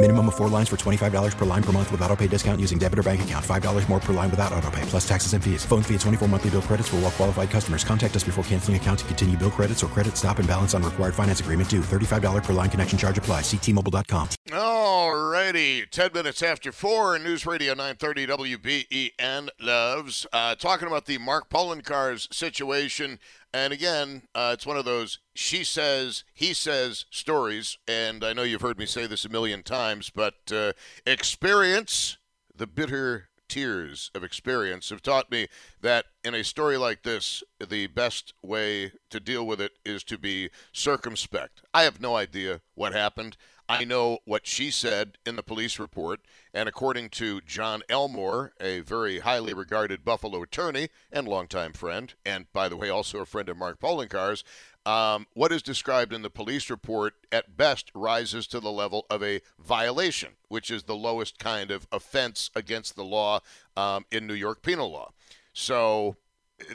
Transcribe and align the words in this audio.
Minimum 0.00 0.28
of 0.28 0.36
four 0.36 0.48
lines 0.48 0.68
for 0.68 0.76
$25 0.76 1.36
per 1.36 1.44
line 1.44 1.62
per 1.62 1.72
month 1.72 1.90
with 1.90 2.00
auto 2.02 2.14
pay 2.14 2.28
discount 2.28 2.60
using 2.60 2.78
debit 2.78 3.00
or 3.00 3.02
bank 3.02 3.22
account. 3.22 3.44
$5 3.44 3.88
more 3.88 3.98
per 3.98 4.12
line 4.12 4.30
without 4.30 4.52
auto 4.52 4.70
pay, 4.70 4.82
plus 4.82 5.06
taxes 5.08 5.32
and 5.32 5.42
fees. 5.42 5.64
Phone 5.64 5.82
fee 5.82 5.94
at 5.96 6.00
24 6.02 6.28
monthly 6.28 6.50
bill 6.50 6.62
credits 6.62 6.88
for 6.88 6.96
all 6.96 7.02
well 7.02 7.10
qualified 7.10 7.50
customers. 7.50 7.82
Contact 7.82 8.14
us 8.14 8.22
before 8.22 8.44
canceling 8.44 8.76
account 8.76 9.00
to 9.00 9.04
continue 9.06 9.36
bill 9.36 9.50
credits 9.50 9.82
or 9.82 9.88
credit 9.88 10.16
stop 10.16 10.38
and 10.38 10.46
balance 10.46 10.72
on 10.72 10.84
required 10.84 11.16
finance 11.16 11.40
agreement 11.40 11.68
due. 11.68 11.80
$35 11.80 12.44
per 12.44 12.52
line 12.52 12.70
connection 12.70 12.96
charge 12.96 13.18
apply. 13.18 13.40
Ctmobile.com. 13.40 14.28
All 14.54 15.18
righty. 15.18 15.84
10 15.84 16.12
minutes 16.14 16.44
after 16.44 16.70
4, 16.70 17.18
News 17.18 17.44
Radio 17.44 17.72
930 17.72 18.26
WBEN 18.28 19.48
Loves. 19.60 20.28
Uh, 20.32 20.54
talking 20.54 20.86
about 20.86 21.06
the 21.06 21.18
Mark 21.18 21.50
Poloncarz 21.50 22.32
situation. 22.32 23.18
And 23.52 23.72
again, 23.72 24.22
uh, 24.34 24.50
it's 24.54 24.66
one 24.66 24.76
of 24.76 24.84
those 24.84 25.20
she 25.34 25.64
says, 25.64 26.24
he 26.34 26.52
says 26.52 27.06
stories. 27.10 27.78
And 27.86 28.24
I 28.24 28.32
know 28.32 28.42
you've 28.42 28.60
heard 28.62 28.78
me 28.78 28.86
say 28.86 29.06
this 29.06 29.24
a 29.24 29.30
million 29.30 29.62
times, 29.62 30.10
but 30.10 30.34
uh, 30.52 30.72
experience, 31.06 32.18
the 32.54 32.66
bitter 32.66 33.28
tears 33.48 34.10
of 34.14 34.22
experience, 34.22 34.90
have 34.90 35.02
taught 35.02 35.30
me 35.30 35.48
that 35.80 36.06
in 36.22 36.34
a 36.34 36.44
story 36.44 36.76
like 36.76 37.02
this, 37.02 37.42
the 37.66 37.86
best 37.86 38.34
way 38.42 38.92
to 39.08 39.18
deal 39.18 39.46
with 39.46 39.60
it 39.60 39.72
is 39.84 40.04
to 40.04 40.18
be 40.18 40.50
circumspect. 40.72 41.62
I 41.72 41.84
have 41.84 42.00
no 42.00 42.16
idea 42.16 42.60
what 42.74 42.92
happened. 42.92 43.38
I 43.68 43.84
know 43.84 44.20
what 44.24 44.46
she 44.46 44.70
said 44.70 45.18
in 45.26 45.36
the 45.36 45.42
police 45.42 45.78
report, 45.78 46.20
and 46.54 46.68
according 46.68 47.10
to 47.10 47.42
John 47.42 47.82
Elmore, 47.88 48.54
a 48.58 48.80
very 48.80 49.18
highly 49.18 49.52
regarded 49.52 50.04
Buffalo 50.04 50.42
attorney 50.42 50.88
and 51.12 51.28
longtime 51.28 51.74
friend, 51.74 52.14
and 52.24 52.50
by 52.52 52.70
the 52.70 52.76
way, 52.76 52.88
also 52.88 53.18
a 53.18 53.26
friend 53.26 53.48
of 53.48 53.58
Mark 53.58 53.78
Poloncarz, 53.78 54.42
um, 54.86 55.26
what 55.34 55.52
is 55.52 55.62
described 55.62 56.14
in 56.14 56.22
the 56.22 56.30
police 56.30 56.70
report 56.70 57.12
at 57.30 57.58
best 57.58 57.90
rises 57.94 58.46
to 58.46 58.58
the 58.58 58.72
level 58.72 59.04
of 59.10 59.22
a 59.22 59.42
violation, 59.58 60.30
which 60.48 60.70
is 60.70 60.84
the 60.84 60.96
lowest 60.96 61.38
kind 61.38 61.70
of 61.70 61.86
offense 61.92 62.50
against 62.54 62.96
the 62.96 63.04
law 63.04 63.40
um, 63.76 64.06
in 64.10 64.26
New 64.26 64.34
York 64.34 64.62
penal 64.62 64.90
law. 64.90 65.10
So 65.52 66.16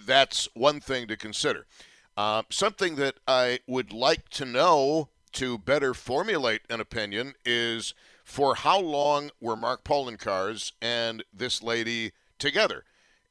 that's 0.05 0.47
one 0.53 0.79
thing 0.79 1.07
to 1.07 1.17
consider. 1.17 1.65
Uh, 2.15 2.43
something 2.51 2.95
that 2.97 3.15
I 3.27 3.59
would 3.65 3.91
like 3.91 4.29
to 4.29 4.45
know 4.45 5.09
to 5.33 5.57
better 5.57 5.93
formulate 5.93 6.61
an 6.69 6.79
opinion 6.79 7.33
is 7.45 7.93
for 8.23 8.55
how 8.55 8.79
long 8.79 9.31
were 9.41 9.55
Mark 9.55 9.83
Poloncarz 9.83 10.71
and 10.81 11.23
this 11.33 11.61
lady 11.61 12.13
together? 12.39 12.85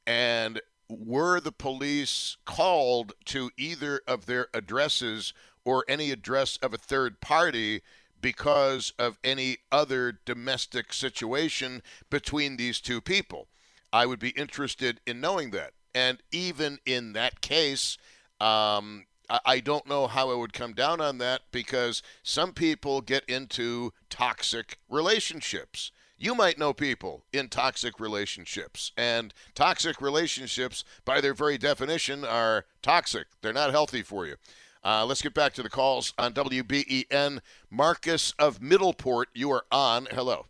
And 0.05 0.61
were 0.89 1.39
the 1.39 1.51
police 1.51 2.37
called 2.45 3.13
to 3.25 3.49
either 3.57 4.01
of 4.07 4.25
their 4.25 4.47
addresses 4.53 5.33
or 5.65 5.85
any 5.87 6.11
address 6.11 6.57
of 6.57 6.73
a 6.73 6.77
third 6.77 7.21
party 7.21 7.81
because 8.21 8.93
of 8.99 9.17
any 9.23 9.57
other 9.71 10.19
domestic 10.25 10.93
situation 10.93 11.81
between 12.09 12.57
these 12.57 12.79
two 12.79 13.01
people? 13.01 13.47
I 13.91 14.05
would 14.05 14.19
be 14.19 14.29
interested 14.29 14.99
in 15.05 15.21
knowing 15.21 15.51
that. 15.51 15.73
And 15.95 16.21
even 16.31 16.79
in 16.85 17.13
that 17.13 17.41
case, 17.41 17.97
um, 18.39 19.05
I 19.29 19.59
don't 19.59 19.87
know 19.87 20.07
how 20.07 20.31
I 20.31 20.35
would 20.35 20.53
come 20.53 20.73
down 20.73 20.99
on 21.01 21.17
that 21.19 21.43
because 21.51 22.01
some 22.23 22.53
people 22.53 23.01
get 23.01 23.23
into 23.25 23.93
toxic 24.09 24.77
relationships. 24.89 25.91
You 26.17 26.35
might 26.35 26.57
know 26.57 26.73
people 26.73 27.25
in 27.33 27.49
toxic 27.49 27.99
relationships, 27.99 28.91
and 28.95 29.33
toxic 29.55 29.99
relationships, 30.01 30.83
by 31.03 31.19
their 31.19 31.33
very 31.33 31.57
definition, 31.57 32.23
are 32.23 32.65
toxic. 32.81 33.27
They're 33.41 33.51
not 33.53 33.71
healthy 33.71 34.03
for 34.03 34.25
you. 34.25 34.35
Uh, 34.83 35.05
let's 35.05 35.21
get 35.21 35.33
back 35.33 35.53
to 35.53 35.63
the 35.63 35.69
calls 35.69 36.13
on 36.17 36.33
WBEN. 36.33 37.39
Marcus 37.69 38.33
of 38.37 38.59
Middleport, 38.59 39.25
you 39.33 39.51
are 39.51 39.65
on. 39.71 40.07
Hello. 40.11 40.45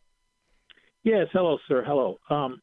Yes, 1.03 1.27
hello, 1.31 1.57
sir. 1.67 1.83
Hello. 1.85 2.19
Um, 2.29 2.61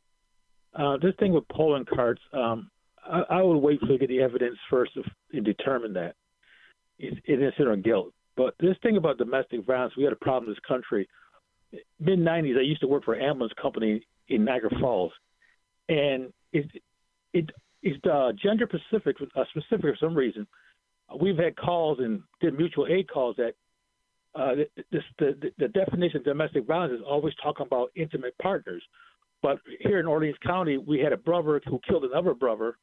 uh, 0.74 0.96
this 0.98 1.14
thing 1.18 1.32
with 1.32 1.46
Poloncarz, 1.48 2.18
um, 2.32 2.70
I, 3.04 3.22
I 3.30 3.42
would 3.42 3.58
wait 3.58 3.80
to 3.80 3.98
get 3.98 4.08
the 4.08 4.20
evidence 4.20 4.56
first 4.68 4.96
of, 4.96 5.04
and 5.32 5.44
determine 5.44 5.92
that 5.94 6.14
it's 6.98 7.16
innocent 7.26 7.68
or 7.68 7.76
guilt. 7.76 8.12
But 8.36 8.54
this 8.60 8.76
thing 8.82 8.96
about 8.96 9.18
domestic 9.18 9.66
violence, 9.66 9.94
we 9.96 10.04
had 10.04 10.12
a 10.12 10.16
problem 10.16 10.48
in 10.48 10.50
this 10.50 10.60
country. 10.66 11.08
Mid 11.98 12.18
'90s, 12.18 12.58
I 12.58 12.62
used 12.62 12.80
to 12.80 12.88
work 12.88 13.04
for 13.04 13.14
an 13.14 13.22
ambulance 13.22 13.52
company 13.60 14.02
in 14.28 14.44
Niagara 14.44 14.70
Falls, 14.80 15.12
and 15.88 16.32
it 16.52 16.66
it 17.32 17.50
it's 17.82 18.04
uh, 18.06 18.32
gender 18.42 18.68
specific, 18.68 19.16
uh, 19.36 19.44
specific 19.50 19.82
for 19.82 19.96
some 20.00 20.14
reason. 20.14 20.46
We've 21.20 21.38
had 21.38 21.56
calls 21.56 21.98
and 21.98 22.22
did 22.40 22.56
mutual 22.56 22.86
aid 22.86 23.08
calls 23.08 23.36
that 23.36 23.54
uh, 24.34 24.54
this, 24.92 25.02
the, 25.18 25.50
the 25.58 25.68
definition 25.68 26.18
of 26.18 26.24
domestic 26.24 26.66
violence 26.66 26.92
is 26.92 27.04
always 27.06 27.34
talking 27.42 27.66
about 27.66 27.90
intimate 27.96 28.36
partners. 28.38 28.82
But 29.42 29.58
here 29.80 29.98
in 29.98 30.06
Orleans 30.06 30.36
County, 30.46 30.76
we 30.76 31.00
had 31.00 31.12
a 31.12 31.16
brother 31.16 31.60
who 31.66 31.80
killed 31.88 32.04
another 32.04 32.34
brother 32.34 32.76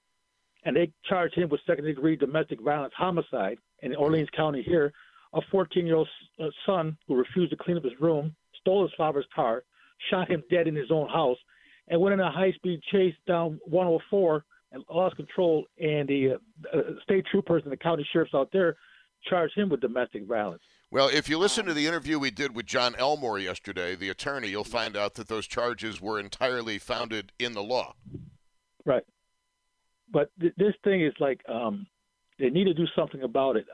and 0.68 0.76
they 0.76 0.92
charged 1.08 1.34
him 1.34 1.48
with 1.48 1.62
second 1.66 1.86
degree 1.86 2.18
domestic 2.18 2.62
violence 2.62 2.94
homicide 2.96 3.58
in 3.80 3.96
Orleans 3.96 4.28
County 4.36 4.62
here. 4.62 4.92
A 5.34 5.40
14 5.50 5.86
year 5.86 5.96
old 5.96 6.10
uh, 6.42 6.48
son 6.66 6.98
who 7.08 7.16
refused 7.16 7.52
to 7.52 7.58
clean 7.58 7.78
up 7.78 7.84
his 7.84 8.00
room, 8.02 8.36
stole 8.60 8.84
his 8.84 8.92
father's 8.98 9.26
car, 9.34 9.64
shot 10.10 10.30
him 10.30 10.44
dead 10.52 10.68
in 10.68 10.76
his 10.76 10.92
own 10.92 11.08
house, 11.08 11.38
and 11.88 12.02
went 12.02 12.14
in 12.14 12.20
a 12.20 12.30
high 12.30 12.52
speed 12.52 12.82
chase 12.92 13.16
down 13.26 13.60
104 13.66 14.44
and 14.74 14.84
lost 14.90 15.16
control. 15.16 15.64
And 15.80 16.08
the 16.08 16.34
uh, 16.34 16.78
uh, 16.78 16.82
state 17.02 17.26
troopers 17.32 17.64
and 17.64 17.72
the 17.72 17.78
county 17.78 18.06
sheriffs 18.12 18.34
out 18.34 18.50
there 18.52 18.76
charged 19.30 19.58
him 19.58 19.70
with 19.70 19.80
domestic 19.80 20.28
violence. 20.28 20.64
Well, 20.92 21.08
if 21.08 21.30
you 21.30 21.38
listen 21.38 21.66
to 21.66 21.74
the 21.74 21.88
interview 21.88 22.20
we 22.20 22.32
did 22.32 22.54
with 22.54 22.66
John 22.66 22.94
Elmore 22.98 23.40
yesterday, 23.40 23.96
the 23.96 24.10
attorney, 24.10 24.50
you'll 24.50 24.66
find 24.66 24.98
out 24.98 25.14
that 25.14 25.30
those 25.30 25.48
charges 25.48 26.02
were 26.02 26.20
entirely 26.20 26.78
founded 26.78 27.32
in 27.40 27.54
the 27.54 27.64
law. 27.64 27.94
Right 28.86 29.04
but 30.12 30.30
th- 30.40 30.54
this 30.58 30.74
thing 30.84 31.04
is 31.04 31.14
like 31.20 31.42
um, 31.50 31.88
they 32.40 32.50
need 32.50 32.66
to 32.66 32.74
do 32.74 32.86
something 32.96 33.24
about 33.24 33.58
it 33.58 33.66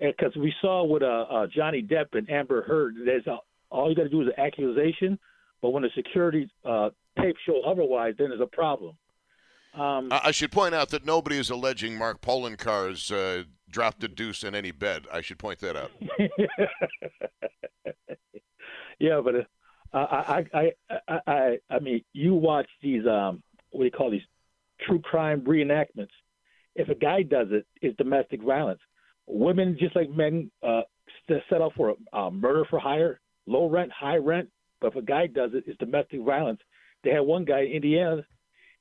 because 0.00 0.32
uh, 0.36 0.40
we 0.40 0.52
saw 0.60 0.84
with 0.84 1.02
uh, 1.02 1.26
uh, 1.30 1.46
Johnny 1.46 1.82
Depp 1.82 2.14
and 2.14 2.28
Amber 2.30 2.62
Heard. 2.62 2.96
There's 3.04 3.26
a, 3.26 3.38
all 3.70 3.88
you 3.88 3.96
got 3.96 4.04
to 4.04 4.08
do 4.08 4.22
is 4.22 4.28
an 4.28 4.44
accusation, 4.44 5.18
but 5.62 5.70
when 5.70 5.82
the 5.82 5.90
security 5.94 6.50
uh, 6.64 6.90
tape 7.20 7.36
show 7.44 7.62
otherwise, 7.66 8.14
then 8.18 8.28
there's 8.30 8.40
a 8.40 8.46
problem. 8.46 8.96
Um, 9.74 10.08
I 10.10 10.30
should 10.30 10.52
point 10.52 10.74
out 10.74 10.88
that 10.90 11.04
nobody 11.04 11.38
is 11.38 11.50
alleging 11.50 11.98
Mark 11.98 12.22
Poloncarz 12.22 13.12
uh, 13.12 13.44
dropped 13.68 14.02
a 14.04 14.08
deuce 14.08 14.42
in 14.42 14.54
any 14.54 14.70
bed. 14.70 15.06
I 15.12 15.20
should 15.20 15.38
point 15.38 15.58
that 15.58 15.76
out. 15.76 15.90
yeah, 18.98 19.20
but 19.22 19.34
uh, 19.36 19.44
I, 19.92 20.46
I, 20.54 20.72
I, 21.08 21.20
I, 21.26 21.58
I 21.68 21.78
mean, 21.80 22.02
you 22.14 22.34
watch 22.34 22.68
these 22.82 23.06
um, 23.06 23.42
what 23.70 23.80
do 23.80 23.84
you 23.84 23.90
call 23.90 24.10
these 24.10 24.22
true 24.80 25.00
crime 25.00 25.42
reenactments. 25.42 26.14
If 26.74 26.88
a 26.88 26.94
guy 26.94 27.22
does 27.22 27.48
it, 27.50 27.66
it's 27.80 27.96
domestic 27.96 28.42
violence. 28.42 28.80
Women, 29.26 29.76
just 29.78 29.96
like 29.96 30.10
men, 30.10 30.50
uh, 30.62 30.82
set 31.28 31.62
up 31.62 31.72
for 31.76 31.94
a, 32.12 32.30
murder 32.30 32.64
for 32.68 32.78
hire, 32.78 33.20
low 33.46 33.68
rent, 33.68 33.90
high 33.92 34.16
rent. 34.16 34.48
But 34.80 34.88
if 34.88 34.96
a 34.96 35.02
guy 35.02 35.26
does 35.26 35.52
it, 35.54 35.64
it's 35.66 35.78
domestic 35.78 36.20
violence. 36.22 36.60
They 37.02 37.10
had 37.10 37.20
one 37.20 37.44
guy 37.44 37.62
in 37.62 37.72
Indiana, 37.72 38.24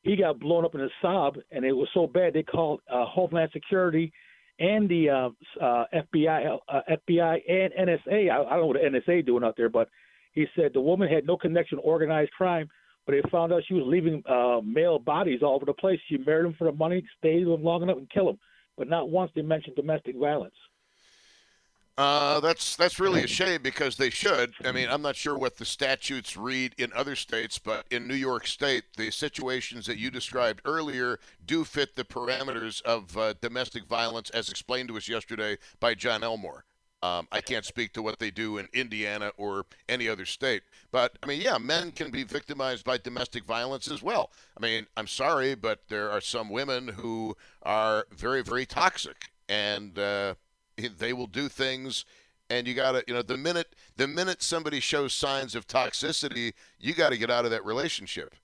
he 0.05 0.15
got 0.15 0.39
blown 0.39 0.63
up 0.63 0.75
in 0.75 0.81
a 0.81 0.89
sob, 1.01 1.37
and 1.51 1.65
it 1.65 1.73
was 1.73 1.89
so 1.93 2.05
bad 2.05 2.33
they 2.33 2.43
called 2.43 2.79
uh, 2.91 3.05
Homeland 3.05 3.49
Security 3.51 4.13
and 4.59 4.87
the 4.87 5.09
uh, 5.09 5.29
uh, 5.59 5.85
FBI, 5.95 6.59
uh, 6.69 6.81
FBI 7.09 7.39
and 7.49 7.73
NSA. 7.73 8.29
I, 8.29 8.43
I 8.43 8.49
don't 8.51 8.59
know 8.59 8.65
what 8.67 8.77
the 8.77 9.11
NSA 9.11 9.25
doing 9.25 9.43
out 9.43 9.55
there, 9.57 9.67
but 9.67 9.89
he 10.33 10.45
said 10.55 10.71
the 10.73 10.81
woman 10.81 11.09
had 11.09 11.25
no 11.25 11.37
connection 11.37 11.79
to 11.79 11.83
organized 11.83 12.31
crime, 12.31 12.69
but 13.05 13.13
they 13.13 13.21
found 13.29 13.53
out 13.53 13.63
she 13.67 13.73
was 13.73 13.83
leaving 13.85 14.23
uh, 14.27 14.61
male 14.63 14.99
bodies 14.99 15.41
all 15.43 15.55
over 15.55 15.65
the 15.65 15.73
place. 15.73 15.99
She 16.07 16.17
married 16.17 16.47
him 16.47 16.55
for 16.57 16.65
the 16.65 16.71
money, 16.71 17.05
stayed 17.17 17.45
with 17.45 17.59
him 17.59 17.65
long 17.65 17.83
enough, 17.83 17.97
and 17.97 18.09
kill 18.09 18.29
him. 18.29 18.39
But 18.77 18.89
not 18.89 19.09
once 19.09 19.31
they 19.35 19.41
mentioned 19.41 19.75
domestic 19.75 20.15
violence. 20.17 20.55
Uh, 21.97 22.41
that's 22.41 22.75
that's 22.75 22.99
really 22.99 23.23
a 23.23 23.27
shame 23.27 23.61
because 23.61 23.95
they 23.95 24.09
should. 24.09 24.53
I 24.65 24.73
mean, 24.73 24.89
I'm 24.89 25.01
not 25.01 25.15
sure 25.15 25.37
what 25.37 25.55
the 25.55 25.63
statutes 25.63 26.35
read 26.35 26.75
in 26.77 26.91
other 26.93 27.15
states, 27.15 27.57
but 27.57 27.85
in 27.89 28.05
New 28.05 28.15
York 28.15 28.47
State, 28.47 28.83
the 28.97 29.11
situations 29.11 29.85
that 29.85 29.97
you 29.97 30.11
described 30.11 30.61
earlier 30.65 31.19
do 31.45 31.63
fit 31.63 31.95
the 31.95 32.03
parameters 32.03 32.81
of 32.81 33.17
uh, 33.17 33.33
domestic 33.39 33.85
violence, 33.85 34.29
as 34.31 34.49
explained 34.49 34.89
to 34.89 34.97
us 34.97 35.07
yesterday 35.07 35.57
by 35.79 35.93
John 35.93 36.21
Elmore. 36.21 36.65
Um, 37.05 37.27
I 37.31 37.41
can't 37.41 37.65
speak 37.65 37.93
to 37.93 38.01
what 38.01 38.17
they 38.19 38.31
do 38.31 38.57
in 38.57 38.67
Indiana 38.73 39.31
or 39.37 39.65
any 39.87 40.09
other 40.09 40.25
state, 40.25 40.63
but 40.91 41.17
I 41.21 41.27
mean, 41.27 41.41
yeah, 41.41 41.57
men 41.57 41.91
can 41.91 42.09
be 42.09 42.23
victimized 42.23 42.83
by 42.83 42.97
domestic 42.97 43.45
violence 43.45 43.91
as 43.91 44.01
well. 44.01 44.31
I 44.57 44.61
mean, 44.61 44.87
I'm 44.97 45.07
sorry, 45.07 45.53
but 45.55 45.81
there 45.87 46.09
are 46.09 46.21
some 46.21 46.49
women 46.49 46.87
who 46.87 47.37
are 47.63 48.07
very, 48.11 48.41
very 48.41 48.65
toxic, 48.65 49.29
and 49.47 49.97
uh, 49.99 50.33
they 50.97 51.13
will 51.13 51.27
do 51.27 51.47
things 51.47 52.05
and 52.49 52.67
you 52.67 52.75
got 52.75 52.91
to 52.91 53.03
you 53.07 53.13
know 53.13 53.23
the 53.23 53.37
minute 53.37 53.75
the 53.97 54.07
minute 54.07 54.43
somebody 54.43 54.79
shows 54.79 55.13
signs 55.13 55.55
of 55.55 55.65
toxicity 55.65 56.53
you 56.79 56.93
got 56.93 57.09
to 57.09 57.17
get 57.17 57.31
out 57.31 57.43
of 57.43 57.49
that 57.49 57.65
relationship. 57.65 58.35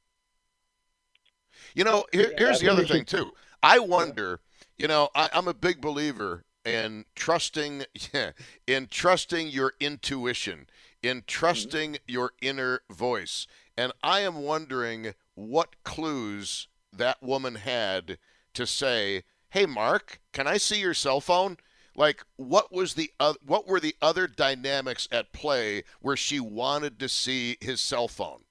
You 1.76 1.84
know 1.84 2.06
here, 2.12 2.34
here's 2.36 2.60
the 2.60 2.70
other 2.70 2.86
thing 2.86 3.06
too. 3.06 3.32
I 3.62 3.78
wonder 3.78 4.40
you 4.78 4.88
know 4.88 5.10
I, 5.14 5.30
i'm 5.34 5.48
a 5.48 5.54
big 5.54 5.82
believer 5.82 6.44
in 6.66 7.06
trusting 7.16 7.84
yeah, 8.14 8.32
in 8.68 8.88
trusting 8.88 9.48
your 9.48 9.74
intuition 9.80 10.68
in 11.02 11.24
trusting 11.26 11.98
your 12.08 12.32
inner 12.42 12.82
voice 12.90 13.48
and 13.78 13.92
i 14.04 14.20
am 14.20 14.36
wondering 14.36 15.14
what 15.36 15.84
clues 15.84 16.68
that 16.94 17.22
woman 17.24 17.56
had 17.56 18.18
to 18.54 18.68
say 18.68 19.24
hey 19.50 19.66
mark 19.66 20.20
can 20.34 20.48
i 20.48 20.58
see 20.58 20.80
your 20.80 20.94
cell 20.94 21.20
phone 21.20 21.58
like 21.96 22.24
what 22.38 22.72
was 22.72 22.94
the 22.94 23.12
uh, 23.20 23.34
what 23.46 23.68
were 23.68 23.80
the 23.80 23.96
other 24.02 24.28
dynamics 24.28 25.08
at 25.12 25.34
play 25.34 25.84
where 26.02 26.16
she 26.16 26.40
wanted 26.40 27.00
to 27.00 27.10
see 27.10 27.58
his 27.60 27.82
cell 27.82 28.08
phone? 28.08 28.44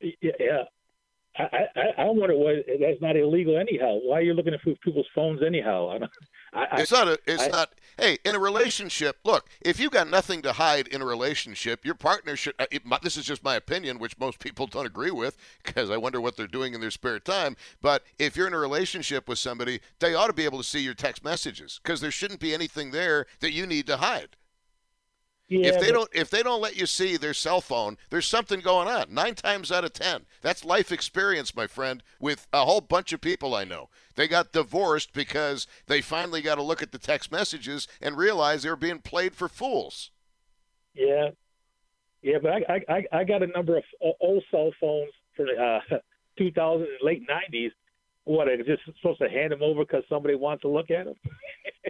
Yeah, 0.00 0.64
I, 1.36 1.42
I, 1.42 2.02
I 2.02 2.04
wonder 2.06 2.36
why 2.36 2.62
that's 2.80 3.00
not 3.00 3.16
illegal 3.16 3.58
anyhow. 3.58 3.98
Why 4.02 4.18
are 4.18 4.22
you 4.22 4.34
looking 4.34 4.54
at 4.54 4.60
people's 4.82 5.06
phones 5.14 5.42
anyhow? 5.42 5.98
I, 6.54 6.80
it's 6.80 6.92
not. 6.92 7.08
A, 7.08 7.18
it's 7.26 7.48
not. 7.48 7.74
Hey, 7.98 8.18
in 8.24 8.34
a 8.34 8.38
relationship, 8.38 9.18
look. 9.24 9.48
If 9.60 9.78
you've 9.78 9.92
got 9.92 10.08
nothing 10.08 10.42
to 10.42 10.52
hide 10.52 10.88
in 10.88 11.00
a 11.00 11.06
relationship, 11.06 11.84
your 11.84 11.94
partner 11.94 12.36
should. 12.36 12.54
Uh, 12.58 12.66
it, 12.70 12.82
this 13.02 13.16
is 13.16 13.24
just 13.24 13.44
my 13.44 13.56
opinion, 13.56 13.98
which 13.98 14.18
most 14.18 14.38
people 14.38 14.66
don't 14.66 14.86
agree 14.86 15.10
with, 15.10 15.36
because 15.62 15.90
I 15.90 15.96
wonder 15.96 16.20
what 16.20 16.36
they're 16.36 16.46
doing 16.46 16.74
in 16.74 16.80
their 16.80 16.90
spare 16.90 17.18
time. 17.20 17.56
But 17.80 18.04
if 18.18 18.36
you're 18.36 18.46
in 18.46 18.54
a 18.54 18.58
relationship 18.58 19.28
with 19.28 19.38
somebody, 19.38 19.80
they 20.00 20.14
ought 20.14 20.28
to 20.28 20.32
be 20.32 20.44
able 20.44 20.58
to 20.58 20.64
see 20.64 20.80
your 20.80 20.94
text 20.94 21.24
messages, 21.24 21.80
because 21.82 22.00
there 22.00 22.10
shouldn't 22.10 22.40
be 22.40 22.54
anything 22.54 22.90
there 22.90 23.26
that 23.40 23.52
you 23.52 23.66
need 23.66 23.86
to 23.86 23.98
hide. 23.98 24.36
Yeah, 25.48 25.68
if 25.68 25.80
they 25.80 25.88
but, 25.88 25.92
don't 25.92 26.08
if 26.12 26.30
they 26.30 26.42
don't 26.42 26.62
let 26.62 26.76
you 26.76 26.86
see 26.86 27.16
their 27.16 27.34
cell 27.34 27.60
phone, 27.60 27.98
there's 28.08 28.26
something 28.26 28.60
going 28.60 28.88
on. 28.88 29.12
Nine 29.12 29.34
times 29.34 29.70
out 29.70 29.84
of 29.84 29.92
ten. 29.92 30.24
That's 30.40 30.64
life 30.64 30.90
experience, 30.90 31.54
my 31.54 31.66
friend, 31.66 32.02
with 32.18 32.46
a 32.52 32.64
whole 32.64 32.80
bunch 32.80 33.12
of 33.12 33.20
people 33.20 33.54
I 33.54 33.64
know. 33.64 33.90
They 34.14 34.26
got 34.26 34.52
divorced 34.52 35.12
because 35.12 35.66
they 35.86 36.00
finally 36.00 36.40
got 36.40 36.54
to 36.54 36.62
look 36.62 36.82
at 36.82 36.92
the 36.92 36.98
text 36.98 37.30
messages 37.30 37.86
and 38.00 38.16
realize 38.16 38.62
they 38.62 38.70
were 38.70 38.76
being 38.76 39.00
played 39.00 39.34
for 39.34 39.48
fools. 39.48 40.10
Yeah. 40.94 41.30
Yeah, 42.22 42.38
but 42.42 42.52
I 42.52 42.82
I 42.88 43.04
I 43.12 43.24
got 43.24 43.42
a 43.42 43.48
number 43.48 43.76
of 43.76 43.84
old 44.20 44.44
cell 44.50 44.72
phones 44.80 45.12
for 45.36 45.44
the 45.44 45.62
uh 45.92 45.98
2000 46.38 46.88
late 47.02 47.22
90s 47.28 47.70
what? 48.24 48.48
Are 48.48 48.56
just 48.56 48.82
supposed 49.00 49.20
to 49.20 49.28
hand 49.28 49.52
them 49.52 49.62
over 49.62 49.84
because 49.84 50.02
somebody 50.08 50.34
wants 50.34 50.62
to 50.62 50.68
look 50.68 50.90
at 50.90 51.04
them? 51.04 51.14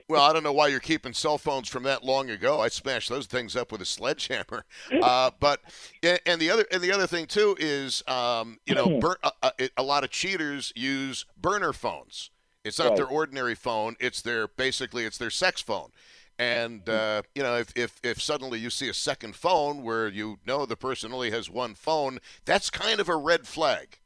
Well, 0.09 0.23
I 0.23 0.33
don't 0.33 0.43
know 0.43 0.53
why 0.53 0.69
you're 0.69 0.81
keeping 0.81 1.13
cell 1.13 1.39
phones 1.39 1.69
from 1.69 1.83
that 1.85 2.05
long 2.05 2.31
ago. 2.31 2.61
I 2.61 2.69
smashed 2.69 3.09
those 3.09 3.27
things 3.27 3.57
up 3.57 3.73
with 3.73 3.81
a 3.81 3.87
sledgehammer. 3.87 4.65
Uh, 5.03 5.31
but 5.39 5.61
and 6.03 6.41
the 6.41 6.51
other 6.51 6.65
and 6.71 6.81
the 6.81 6.93
other 6.93 7.07
thing 7.07 7.27
too 7.27 7.57
is, 7.59 8.03
um, 8.07 8.59
you 8.65 8.75
know, 8.75 8.99
bur- 9.01 9.19
a, 9.23 9.33
uh, 9.43 9.51
uh, 9.59 9.67
a, 9.77 9.83
lot 9.83 10.03
of 10.05 10.11
cheaters 10.11 10.73
use 10.75 11.27
burner 11.41 11.73
phones. 11.73 12.31
It's 12.65 12.79
not 12.79 12.91
right. 12.91 12.97
their 12.97 13.07
ordinary 13.07 13.55
phone. 13.55 13.97
It's 14.01 14.23
their 14.23 14.49
basically 14.49 15.05
it's 15.05 15.19
their 15.19 15.31
sex 15.31 15.61
phone. 15.61 15.91
And 16.39 16.89
uh, 16.89 17.23
you 17.35 17.43
know, 17.43 17.57
if, 17.57 17.77
if 17.77 18.01
if 18.03 18.23
suddenly 18.23 18.59
you 18.59 18.71
see 18.71 18.89
a 18.89 18.95
second 18.95 19.37
phone 19.37 19.83
where 19.83 20.09
you 20.09 20.39
know 20.47 20.65
the 20.65 20.77
person 20.77 21.13
only 21.13 21.31
has 21.31 21.51
one 21.51 21.75
phone, 21.75 22.19
that's 22.45 22.71
kind 22.71 23.01
of 23.01 23.09
a 23.09 23.17
red 23.17 23.47
flag. 23.47 23.99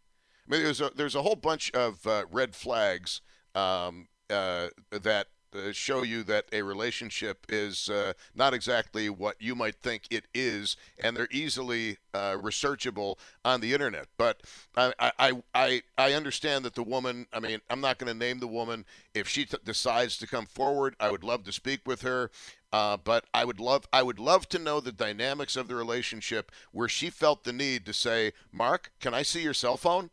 I 0.46 0.52
mean, 0.52 0.64
there's 0.64 0.80
a 0.80 0.90
there's 0.94 1.14
a 1.14 1.22
whole 1.22 1.36
bunch 1.36 1.70
of 1.72 2.06
uh, 2.06 2.24
red 2.30 2.54
flags 2.54 3.20
um, 3.54 4.08
uh, 4.30 4.68
that 4.90 5.28
show 5.72 6.02
you 6.02 6.22
that 6.24 6.46
a 6.52 6.62
relationship 6.62 7.46
is 7.48 7.88
uh, 7.88 8.12
not 8.34 8.54
exactly 8.54 9.08
what 9.08 9.36
you 9.40 9.54
might 9.54 9.76
think 9.76 10.04
it 10.10 10.24
is, 10.34 10.76
and 11.02 11.16
they're 11.16 11.28
easily 11.30 11.98
uh, 12.14 12.36
researchable 12.36 13.18
on 13.44 13.60
the 13.60 13.72
internet. 13.72 14.06
But 14.16 14.42
I, 14.76 14.92
I, 15.18 15.32
I, 15.54 15.82
I 15.96 16.12
understand 16.12 16.64
that 16.64 16.74
the 16.74 16.82
woman. 16.82 17.26
I 17.32 17.40
mean, 17.40 17.60
I'm 17.70 17.80
not 17.80 17.98
going 17.98 18.12
to 18.12 18.18
name 18.18 18.40
the 18.40 18.46
woman. 18.46 18.84
If 19.14 19.28
she 19.28 19.44
t- 19.44 19.56
decides 19.64 20.18
to 20.18 20.26
come 20.26 20.46
forward, 20.46 20.94
I 21.00 21.10
would 21.10 21.24
love 21.24 21.44
to 21.44 21.52
speak 21.52 21.80
with 21.86 22.02
her. 22.02 22.30
Uh, 22.70 22.98
but 22.98 23.24
I 23.32 23.46
would 23.46 23.60
love 23.60 23.88
I 23.92 24.02
would 24.02 24.18
love 24.18 24.46
to 24.50 24.58
know 24.58 24.80
the 24.80 24.92
dynamics 24.92 25.56
of 25.56 25.68
the 25.68 25.74
relationship 25.74 26.52
where 26.70 26.88
she 26.88 27.08
felt 27.08 27.44
the 27.44 27.52
need 27.52 27.86
to 27.86 27.94
say, 27.94 28.32
"Mark, 28.52 28.92
can 29.00 29.14
I 29.14 29.22
see 29.22 29.42
your 29.42 29.54
cell 29.54 29.78
phone?" 29.78 30.10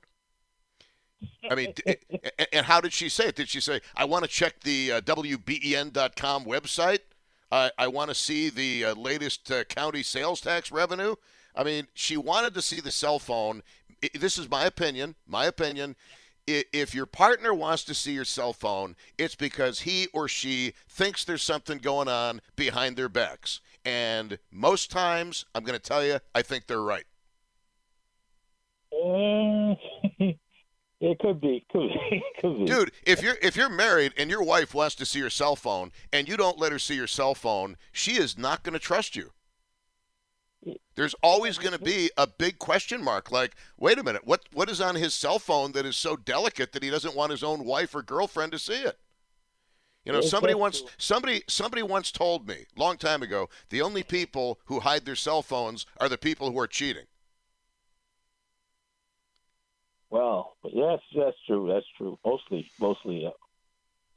I 1.50 1.56
mean, 1.56 1.74
and 2.54 2.66
how 2.66 2.81
did 2.81 2.94
she 2.94 3.10
say 3.10 3.27
it? 3.27 3.36
Did 3.36 3.50
she 3.50 3.60
say, 3.60 3.81
I 3.95 4.06
want 4.06 4.24
to 4.24 4.30
check 4.30 4.62
the 4.62 4.94
uh, 4.94 5.01
WBEN.com 5.01 6.45
website? 6.45 7.00
Uh, 7.51 7.69
I 7.77 7.88
want 7.88 8.10
to 8.10 8.16
see 8.16 8.50
the 8.50 8.86
uh, 8.86 8.95
latest 8.95 9.51
uh, 9.51 9.63
county 9.66 10.04
sales 10.04 10.42
tax 10.42 10.72
revenue? 10.72 11.16
I 11.56 11.63
mean, 11.63 11.88
she 11.94 12.18
wanted 12.18 12.54
to 12.56 12.62
see 12.62 12.81
the 12.81 12.92
cell 12.92 13.19
phone. 13.19 13.63
This 14.13 14.38
is 14.38 14.50
my 14.50 14.66
opinion. 14.66 15.16
My 15.27 15.45
opinion. 15.45 15.95
If 16.48 16.94
your 16.94 17.07
partner 17.07 17.56
wants 17.56 17.83
to 17.86 17.95
see 17.95 18.12
your 18.12 18.25
cell 18.25 18.54
phone, 18.54 18.95
it's 19.18 19.33
because 19.33 19.80
he 19.80 20.07
or 20.13 20.27
she 20.27 20.74
thinks 20.88 21.24
there's 21.24 21.42
something 21.42 21.80
going 21.80 22.07
on 22.07 22.39
behind 22.56 22.98
their 22.98 23.10
backs. 23.10 23.62
And 23.83 24.38
most 24.51 24.92
times, 24.92 25.45
I'm 25.56 25.63
going 25.63 25.80
to 25.80 25.83
tell 25.83 26.06
you, 26.06 26.19
I 26.36 26.44
think 26.44 26.68
they're 26.68 26.81
right. 26.81 27.06
It 31.01 31.19
could 31.19 31.42
be. 31.42 31.65
Could 31.71 31.89
be. 31.89 32.24
could 32.42 32.59
be. 32.59 32.65
Dude, 32.65 32.92
if 33.06 33.21
you're 33.21 33.38
if 33.42 33.56
you're 33.56 33.69
married 33.69 34.13
and 34.18 34.30
your 34.30 34.44
wife 34.44 34.74
wants 34.74 34.95
to 34.95 35.06
see 35.06 35.19
your 35.19 35.29
cell 35.29 35.55
phone 35.55 35.91
and 36.13 36.27
you 36.27 36.38
don't 36.38 36.60
let 36.60 36.72
her 36.72 36.79
see 36.79 36.96
your 36.96 37.08
cell 37.08 37.36
phone, 37.36 37.77
she 37.91 38.13
is 38.13 38.38
not 38.38 38.63
going 38.63 38.74
to 38.74 38.79
trust 38.79 39.15
you. 39.15 39.31
There's 40.96 41.13
always 41.22 41.58
going 41.58 41.74
to 41.74 41.84
be 41.84 42.10
a 42.17 42.25
big 42.25 42.58
question 42.58 43.03
mark. 43.03 43.31
Like, 43.31 43.55
wait 43.77 44.00
a 44.00 44.03
minute, 44.03 44.25
what 44.25 44.41
what 44.53 44.70
is 44.70 44.81
on 44.81 44.96
his 44.96 45.13
cell 45.13 45.38
phone 45.38 45.74
that 45.74 45.86
is 45.86 45.98
so 45.98 46.15
delicate 46.15 46.72
that 46.72 46.84
he 46.84 46.89
doesn't 46.89 47.15
want 47.15 47.31
his 47.31 47.43
own 47.43 47.65
wife 47.65 47.93
or 47.93 48.01
girlfriend 48.01 48.51
to 48.53 48.60
see 48.60 48.81
it? 48.81 48.98
You 50.05 50.13
know, 50.13 50.22
somebody 50.22 50.53
once 50.53 50.84
somebody 50.98 51.43
somebody 51.48 51.84
once 51.84 52.12
told 52.12 52.48
me 52.48 52.65
long 52.77 52.98
time 52.98 53.22
ago, 53.22 53.50
the 53.70 53.81
only 53.81 54.03
people 54.03 54.60
who 54.65 54.79
hide 54.79 55.05
their 55.05 55.15
cell 55.15 55.41
phones 55.41 55.86
are 56.00 56.08
the 56.08 56.17
people 56.17 56.51
who 56.51 56.60
are 56.60 56.67
cheating. 56.67 57.05
Well, 60.15 60.55
yes, 60.72 61.00
that's 61.13 61.36
true. 61.45 61.67
That's 61.67 61.86
true. 61.98 62.17
Mostly, 62.25 62.65
mostly, 62.79 63.25
uh, 63.25 63.31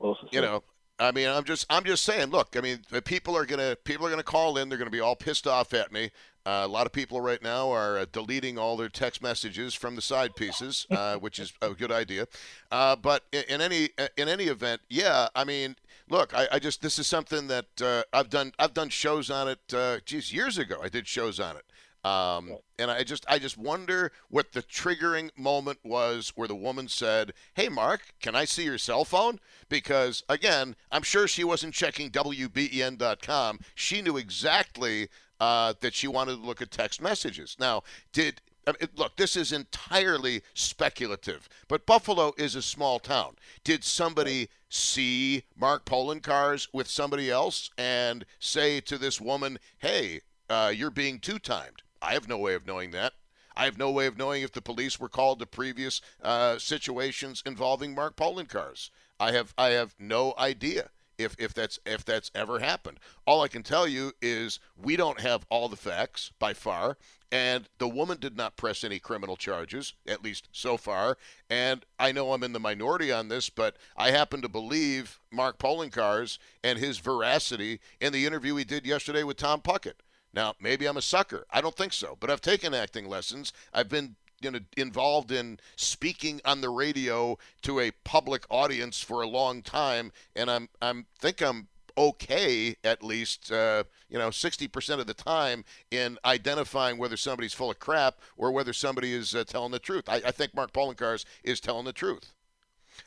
mostly. 0.00 0.28
You 0.30 0.42
know, 0.42 0.62
I 1.00 1.10
mean, 1.10 1.26
I'm 1.26 1.42
just, 1.42 1.66
I'm 1.68 1.82
just 1.82 2.04
saying. 2.04 2.28
Look, 2.28 2.54
I 2.56 2.60
mean, 2.60 2.84
people 3.04 3.36
are 3.36 3.44
gonna, 3.44 3.74
people 3.82 4.06
are 4.06 4.10
gonna 4.10 4.22
call 4.22 4.58
in. 4.58 4.68
They're 4.68 4.78
gonna 4.78 4.92
be 4.92 5.00
all 5.00 5.16
pissed 5.16 5.48
off 5.48 5.74
at 5.74 5.90
me. 5.90 6.12
Uh, 6.46 6.62
a 6.64 6.68
lot 6.68 6.86
of 6.86 6.92
people 6.92 7.20
right 7.20 7.42
now 7.42 7.72
are 7.72 7.98
uh, 7.98 8.06
deleting 8.12 8.58
all 8.58 8.76
their 8.76 8.88
text 8.88 9.20
messages 9.24 9.74
from 9.74 9.96
the 9.96 10.00
side 10.00 10.36
pieces, 10.36 10.86
uh, 10.92 11.16
which 11.16 11.40
is 11.40 11.52
a 11.62 11.70
good 11.70 11.90
idea. 11.90 12.28
Uh, 12.70 12.94
but 12.94 13.24
in, 13.32 13.42
in, 13.48 13.60
any, 13.60 13.88
in 14.16 14.28
any 14.28 14.44
event, 14.44 14.80
yeah, 14.88 15.26
I 15.34 15.42
mean, 15.42 15.74
look, 16.08 16.32
I, 16.32 16.46
I 16.52 16.58
just, 16.60 16.80
this 16.80 17.00
is 17.00 17.08
something 17.08 17.48
that 17.48 17.66
uh, 17.82 18.02
I've 18.12 18.30
done, 18.30 18.52
I've 18.58 18.72
done 18.72 18.88
shows 18.88 19.30
on 19.30 19.48
it. 19.48 19.74
Uh, 19.74 19.98
geez, 20.06 20.32
years 20.32 20.58
ago, 20.58 20.78
I 20.80 20.88
did 20.88 21.08
shows 21.08 21.40
on 21.40 21.56
it. 21.56 21.64
Um, 22.04 22.56
and 22.78 22.90
I 22.90 23.02
just 23.02 23.24
I 23.28 23.38
just 23.38 23.58
wonder 23.58 24.12
what 24.28 24.52
the 24.52 24.62
triggering 24.62 25.30
moment 25.36 25.80
was 25.84 26.32
where 26.36 26.48
the 26.48 26.54
woman 26.54 26.88
said, 26.88 27.32
"Hey, 27.54 27.68
Mark, 27.68 28.00
can 28.20 28.36
I 28.36 28.44
see 28.44 28.64
your 28.64 28.78
cell 28.78 29.04
phone?" 29.04 29.40
Because 29.68 30.22
again, 30.28 30.76
I'm 30.92 31.02
sure 31.02 31.26
she 31.26 31.44
wasn't 31.44 31.74
checking 31.74 32.10
WBEN.com. 32.10 33.60
She 33.74 34.00
knew 34.00 34.16
exactly 34.16 35.08
uh, 35.40 35.74
that 35.80 35.94
she 35.94 36.06
wanted 36.06 36.36
to 36.36 36.46
look 36.46 36.62
at 36.62 36.70
text 36.70 37.02
messages. 37.02 37.56
Now, 37.58 37.82
did 38.12 38.40
I 38.66 38.72
mean, 38.72 38.90
look, 38.96 39.16
this 39.16 39.34
is 39.34 39.50
entirely 39.50 40.42
speculative, 40.54 41.48
but 41.68 41.86
Buffalo 41.86 42.32
is 42.36 42.54
a 42.54 42.62
small 42.62 42.98
town. 42.98 43.36
Did 43.64 43.82
somebody 43.82 44.50
see 44.68 45.44
Mark 45.56 45.84
Poloncarz 45.86 46.68
with 46.72 46.86
somebody 46.86 47.30
else 47.30 47.70
and 47.78 48.26
say 48.38 48.80
to 48.82 48.98
this 48.98 49.20
woman, 49.20 49.58
"Hey, 49.78 50.20
uh, 50.48 50.72
you're 50.74 50.90
being 50.90 51.18
two 51.18 51.38
timed"? 51.38 51.82
I 52.00 52.12
have 52.14 52.28
no 52.28 52.38
way 52.38 52.54
of 52.54 52.66
knowing 52.66 52.90
that. 52.92 53.14
I 53.56 53.64
have 53.64 53.76
no 53.76 53.90
way 53.90 54.06
of 54.06 54.16
knowing 54.16 54.42
if 54.42 54.52
the 54.52 54.62
police 54.62 55.00
were 55.00 55.08
called 55.08 55.40
to 55.40 55.46
previous 55.46 56.00
uh, 56.22 56.58
situations 56.58 57.42
involving 57.44 57.94
Mark 57.94 58.14
Poloncarz. 58.14 58.90
I 59.18 59.32
have 59.32 59.52
I 59.58 59.70
have 59.70 59.96
no 59.98 60.32
idea 60.38 60.90
if 61.18 61.34
if 61.40 61.52
that's 61.52 61.80
if 61.84 62.04
that's 62.04 62.30
ever 62.34 62.60
happened. 62.60 63.00
All 63.26 63.42
I 63.42 63.48
can 63.48 63.64
tell 63.64 63.88
you 63.88 64.12
is 64.22 64.60
we 64.80 64.94
don't 64.94 65.20
have 65.20 65.44
all 65.50 65.68
the 65.68 65.76
facts 65.76 66.30
by 66.38 66.54
far, 66.54 66.96
and 67.32 67.68
the 67.78 67.88
woman 67.88 68.18
did 68.20 68.36
not 68.36 68.56
press 68.56 68.84
any 68.84 69.00
criminal 69.00 69.36
charges, 69.36 69.94
at 70.06 70.22
least 70.22 70.48
so 70.52 70.76
far. 70.76 71.18
And 71.50 71.84
I 71.98 72.12
know 72.12 72.32
I'm 72.32 72.44
in 72.44 72.52
the 72.52 72.60
minority 72.60 73.10
on 73.10 73.28
this, 73.28 73.50
but 73.50 73.76
I 73.96 74.12
happen 74.12 74.40
to 74.42 74.48
believe 74.48 75.18
Mark 75.32 75.58
Poloncarz 75.58 76.38
and 76.62 76.78
his 76.78 76.98
veracity 76.98 77.80
in 78.00 78.12
the 78.12 78.24
interview 78.24 78.54
he 78.54 78.64
did 78.64 78.86
yesterday 78.86 79.24
with 79.24 79.36
Tom 79.36 79.60
Puckett. 79.60 80.00
Now, 80.32 80.54
maybe 80.60 80.86
I'm 80.86 80.96
a 80.96 81.02
sucker. 81.02 81.46
I 81.50 81.60
don't 81.60 81.74
think 81.74 81.92
so, 81.92 82.16
but 82.20 82.30
I've 82.30 82.40
taken 82.40 82.74
acting 82.74 83.08
lessons. 83.08 83.52
I've 83.72 83.88
been 83.88 84.16
you 84.40 84.50
know 84.50 84.60
involved 84.76 85.32
in 85.32 85.58
speaking 85.76 86.40
on 86.44 86.60
the 86.60 86.70
radio 86.70 87.38
to 87.62 87.80
a 87.80 87.90
public 88.04 88.44
audience 88.50 89.00
for 89.00 89.22
a 89.22 89.26
long 89.26 89.62
time 89.62 90.12
and 90.36 90.48
i'm 90.48 90.68
i'm 90.80 91.06
think 91.18 91.42
i'm 91.42 91.66
okay 91.98 92.76
at 92.84 93.02
least 93.02 93.50
uh, 93.50 93.82
you 94.08 94.18
know 94.18 94.28
60% 94.28 95.00
of 95.00 95.06
the 95.06 95.14
time 95.14 95.64
in 95.90 96.16
identifying 96.24 96.96
whether 96.96 97.16
somebody's 97.16 97.52
full 97.52 97.72
of 97.72 97.80
crap 97.80 98.20
or 98.36 98.52
whether 98.52 98.72
somebody 98.72 99.12
is 99.12 99.34
uh, 99.34 99.42
telling 99.44 99.72
the 99.72 99.80
truth. 99.80 100.04
I, 100.08 100.22
I, 100.26 100.30
think 100.30 100.54
mark 100.54 100.72
Poloncarz 100.72 101.24
is 101.42 101.58
telling 101.58 101.84
the 101.84 101.92
truth. 101.92 102.32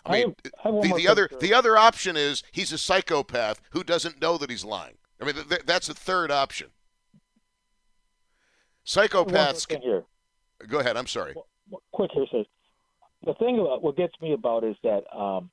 I 0.06 0.12
mean 0.12 0.36
I 0.64 0.68
have, 0.68 0.76
I 0.76 0.76
have 0.76 0.84
the, 0.84 0.94
the 0.96 1.08
other 1.08 1.30
the 1.40 1.54
other 1.54 1.78
option 1.78 2.18
is 2.18 2.44
he's 2.52 2.74
a 2.74 2.78
psychopath 2.78 3.62
who 3.72 3.84
doesn't 3.84 4.22
know 4.22 4.38
that 4.38 4.50
he's 4.50 4.66
lying. 4.66 4.96
I 5.22 5.26
mean 5.26 5.36
th- 5.36 5.64
that's 5.66 5.88
the 5.88 5.94
third 5.94 6.30
option 6.30 6.68
psychopaths 8.86 9.68
can, 9.68 9.82
Go 10.68 10.80
ahead. 10.80 10.98
I'm 10.98 11.08
sorry. 11.08 11.34
Quick 11.92 12.12
here 12.14 12.26
says 12.32 12.46
the 13.26 13.34
thing 13.36 13.60
about 13.60 13.84
what 13.84 13.96
gets 13.96 14.14
me 14.22 14.34
about 14.34 14.64
is 14.64 14.76
that 14.84 15.04
um, 15.16 15.50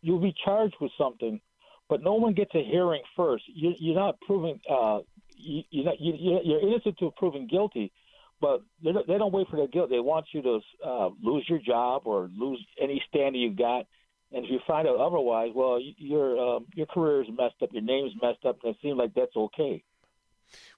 you'll 0.00 0.20
be 0.20 0.34
charged 0.44 0.76
with 0.80 0.90
something, 0.96 1.40
but 1.88 2.02
no 2.02 2.14
one 2.14 2.34
gets 2.34 2.54
a 2.54 2.64
hearing 2.64 3.02
first. 3.16 3.44
You, 3.46 3.74
you're 3.78 3.94
not 3.94 4.18
proving 4.26 4.60
uh, 4.70 5.00
you, 5.36 5.62
you're, 5.70 5.84
not, 5.84 6.00
you, 6.00 6.40
you're 6.42 6.60
innocent 6.60 6.98
to 6.98 7.12
proving 7.16 7.46
guilty, 7.46 7.92
but 8.40 8.62
they 8.82 8.92
don't, 8.92 9.06
they 9.06 9.18
don't 9.18 9.32
wait 9.32 9.48
for 9.48 9.56
their 9.56 9.68
guilt. 9.68 9.90
They 9.90 10.00
want 10.00 10.26
you 10.32 10.42
to 10.42 10.60
uh, 10.84 11.10
lose 11.22 11.44
your 11.48 11.58
job 11.58 12.02
or 12.06 12.30
lose 12.36 12.64
any 12.80 13.02
standing 13.08 13.40
you 13.40 13.54
got. 13.54 13.86
And 14.32 14.44
if 14.44 14.50
you 14.50 14.58
find 14.66 14.88
out 14.88 14.96
otherwise, 14.96 15.50
well, 15.54 15.78
your 15.98 16.56
um, 16.56 16.66
your 16.74 16.86
career 16.86 17.22
is 17.22 17.28
messed 17.28 17.62
up, 17.62 17.68
your 17.72 17.82
name's 17.82 18.12
messed 18.20 18.44
up, 18.44 18.58
and 18.64 18.74
it 18.74 18.78
seems 18.82 18.98
like 18.98 19.14
that's 19.14 19.36
okay. 19.36 19.84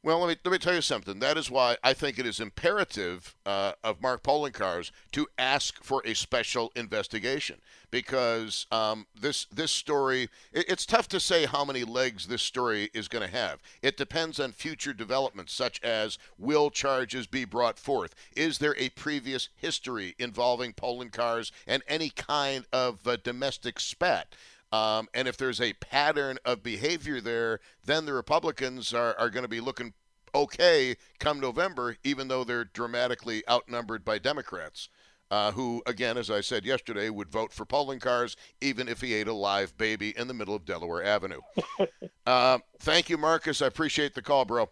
Well, 0.02 0.20
let 0.20 0.28
me 0.28 0.36
let 0.44 0.52
me 0.52 0.58
tell 0.58 0.74
you 0.74 0.82
something. 0.82 1.18
That 1.18 1.36
is 1.36 1.50
why 1.50 1.76
I 1.82 1.92
think 1.92 2.18
it 2.18 2.26
is 2.26 2.38
imperative 2.38 3.34
uh, 3.44 3.72
of 3.82 4.00
Mark 4.00 4.22
Poloncarz 4.22 4.92
to 5.12 5.26
ask 5.36 5.82
for 5.82 6.00
a 6.04 6.14
special 6.14 6.70
investigation 6.76 7.60
because 7.90 8.66
um, 8.70 9.06
this 9.20 9.46
this 9.46 9.72
story. 9.72 10.28
It, 10.52 10.66
it's 10.68 10.86
tough 10.86 11.08
to 11.08 11.18
say 11.18 11.46
how 11.46 11.64
many 11.64 11.82
legs 11.82 12.28
this 12.28 12.42
story 12.42 12.90
is 12.94 13.08
going 13.08 13.28
to 13.28 13.36
have. 13.36 13.60
It 13.82 13.96
depends 13.96 14.38
on 14.38 14.52
future 14.52 14.92
developments, 14.92 15.52
such 15.52 15.82
as 15.82 16.18
will 16.38 16.70
charges 16.70 17.26
be 17.26 17.44
brought 17.44 17.78
forth? 17.78 18.14
Is 18.36 18.58
there 18.58 18.76
a 18.78 18.90
previous 18.90 19.48
history 19.56 20.14
involving 20.18 20.72
Poloncarz 20.72 21.50
and 21.66 21.82
any 21.88 22.10
kind 22.10 22.64
of 22.72 23.06
uh, 23.08 23.16
domestic 23.16 23.80
spat? 23.80 24.34
Um, 24.72 25.08
and 25.14 25.28
if 25.28 25.36
there's 25.36 25.60
a 25.60 25.72
pattern 25.74 26.38
of 26.44 26.62
behavior 26.62 27.20
there, 27.20 27.60
then 27.84 28.04
the 28.04 28.12
Republicans 28.12 28.92
are, 28.92 29.14
are 29.18 29.30
going 29.30 29.44
to 29.44 29.48
be 29.48 29.60
looking 29.60 29.94
okay 30.34 30.96
come 31.18 31.40
November, 31.40 31.96
even 32.04 32.28
though 32.28 32.44
they're 32.44 32.64
dramatically 32.64 33.42
outnumbered 33.48 34.04
by 34.04 34.18
Democrats. 34.18 34.88
Uh, 35.28 35.50
who, 35.50 35.82
again, 35.86 36.16
as 36.16 36.30
I 36.30 36.40
said 36.40 36.64
yesterday, 36.64 37.10
would 37.10 37.28
vote 37.28 37.52
for 37.52 37.66
Poloncarz 37.66 38.36
even 38.60 38.88
if 38.88 39.00
he 39.00 39.12
ate 39.12 39.26
a 39.26 39.32
live 39.32 39.76
baby 39.76 40.16
in 40.16 40.28
the 40.28 40.34
middle 40.34 40.54
of 40.54 40.64
Delaware 40.64 41.02
Avenue. 41.02 41.40
uh, 42.26 42.58
thank 42.78 43.10
you, 43.10 43.18
Marcus. 43.18 43.60
I 43.60 43.66
appreciate 43.66 44.14
the 44.14 44.22
call, 44.22 44.44
bro. 44.44 44.70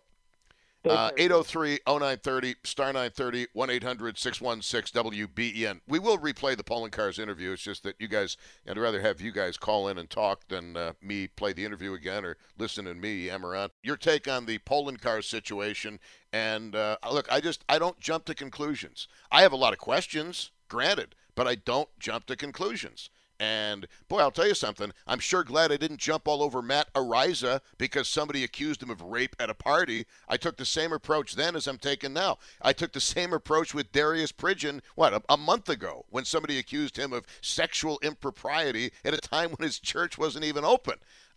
Uh, 0.86 1.10
803 1.16 1.78
0930 1.86 2.56
star 2.62 2.88
930 2.88 3.46
1 3.54 3.70
800 3.70 4.18
616 4.18 5.02
WBEN. 5.02 5.80
We 5.88 5.98
will 5.98 6.18
replay 6.18 6.56
the 6.56 6.64
Poloncarz 6.64 7.18
interview. 7.18 7.52
It's 7.52 7.62
just 7.62 7.84
that 7.84 7.96
you 7.98 8.06
guys, 8.06 8.36
I'd 8.68 8.76
rather 8.76 9.00
have 9.00 9.20
you 9.20 9.32
guys 9.32 9.56
call 9.56 9.88
in 9.88 9.96
and 9.96 10.10
talk 10.10 10.46
than 10.48 10.76
uh, 10.76 10.92
me 11.00 11.26
play 11.26 11.54
the 11.54 11.64
interview 11.64 11.94
again 11.94 12.24
or 12.24 12.36
listen 12.58 12.84
to 12.84 12.94
me 12.94 13.26
yammer 13.26 13.56
on. 13.56 13.70
Your 13.82 13.96
take 13.96 14.28
on 14.28 14.44
the 14.44 14.58
Poloncarz 14.58 15.24
situation. 15.24 16.00
And 16.32 16.76
uh, 16.76 16.96
look, 17.10 17.32
I 17.32 17.40
just, 17.40 17.64
I 17.68 17.78
don't 17.78 17.98
jump 17.98 18.26
to 18.26 18.34
conclusions. 18.34 19.08
I 19.32 19.40
have 19.42 19.52
a 19.52 19.56
lot 19.56 19.72
of 19.72 19.78
questions, 19.78 20.50
granted, 20.68 21.14
but 21.34 21.48
I 21.48 21.54
don't 21.54 21.88
jump 21.98 22.26
to 22.26 22.36
conclusions. 22.36 23.08
And 23.40 23.88
boy, 24.08 24.18
I'll 24.18 24.30
tell 24.30 24.46
you 24.46 24.54
something. 24.54 24.92
I'm 25.06 25.18
sure 25.18 25.42
glad 25.42 25.72
I 25.72 25.76
didn't 25.76 25.98
jump 25.98 26.28
all 26.28 26.42
over 26.42 26.62
Matt 26.62 26.92
Araiza 26.94 27.60
because 27.78 28.06
somebody 28.06 28.44
accused 28.44 28.82
him 28.82 28.90
of 28.90 29.02
rape 29.02 29.34
at 29.40 29.50
a 29.50 29.54
party. 29.54 30.06
I 30.28 30.36
took 30.36 30.56
the 30.56 30.64
same 30.64 30.92
approach 30.92 31.34
then 31.34 31.56
as 31.56 31.66
I'm 31.66 31.78
taking 31.78 32.12
now. 32.12 32.38
I 32.62 32.72
took 32.72 32.92
the 32.92 33.00
same 33.00 33.32
approach 33.32 33.74
with 33.74 33.92
Darius 33.92 34.32
Pridgen, 34.32 34.80
what, 34.94 35.12
a, 35.12 35.22
a 35.28 35.36
month 35.36 35.68
ago 35.68 36.04
when 36.10 36.24
somebody 36.24 36.58
accused 36.58 36.96
him 36.96 37.12
of 37.12 37.26
sexual 37.40 37.98
impropriety 38.02 38.92
at 39.04 39.14
a 39.14 39.18
time 39.18 39.50
when 39.50 39.66
his 39.66 39.80
church 39.80 40.16
wasn't 40.16 40.44
even 40.44 40.64
open. 40.64 40.94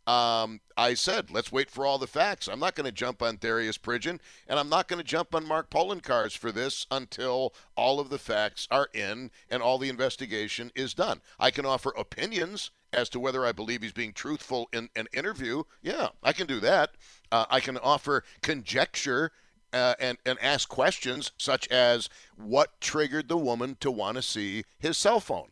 Um, 0.07 0.61
I 0.77 0.93
said, 0.93 1.31
let's 1.31 1.51
wait 1.51 1.69
for 1.69 1.85
all 1.85 1.97
the 1.97 2.07
facts. 2.07 2.47
I'm 2.47 2.61
not 2.61 2.75
going 2.75 2.85
to 2.85 2.93
jump 2.93 3.21
on 3.21 3.37
Darius 3.41 3.77
Pridgen, 3.77 4.19
and 4.47 4.57
I'm 4.57 4.69
not 4.69 4.87
going 4.87 4.99
to 4.99 5.05
jump 5.05 5.35
on 5.35 5.45
Mark 5.45 5.69
Poloncarz 5.69 6.37
for 6.37 6.49
this 6.49 6.87
until 6.89 7.53
all 7.75 7.99
of 7.99 8.09
the 8.09 8.17
facts 8.17 8.69
are 8.71 8.87
in 8.93 9.31
and 9.49 9.61
all 9.61 9.77
the 9.77 9.89
investigation 9.89 10.71
is 10.75 10.93
done. 10.93 11.19
I 11.37 11.51
can 11.51 11.65
offer 11.65 11.93
opinions 11.97 12.71
as 12.93 13.09
to 13.09 13.19
whether 13.19 13.45
I 13.45 13.51
believe 13.51 13.81
he's 13.81 13.91
being 13.91 14.13
truthful 14.13 14.69
in 14.71 14.87
an 14.95 15.07
interview. 15.13 15.63
Yeah, 15.81 16.09
I 16.23 16.31
can 16.31 16.47
do 16.47 16.61
that. 16.61 16.91
Uh, 17.29 17.45
I 17.49 17.59
can 17.59 17.77
offer 17.77 18.23
conjecture 18.41 19.33
uh, 19.73 19.95
and, 19.99 20.17
and 20.25 20.39
ask 20.41 20.69
questions 20.69 21.33
such 21.37 21.67
as 21.67 22.07
what 22.37 22.79
triggered 22.79 23.27
the 23.27 23.37
woman 23.37 23.75
to 23.81 23.91
want 23.91 24.15
to 24.15 24.21
see 24.21 24.63
his 24.79 24.97
cell 24.97 25.19
phone. 25.19 25.49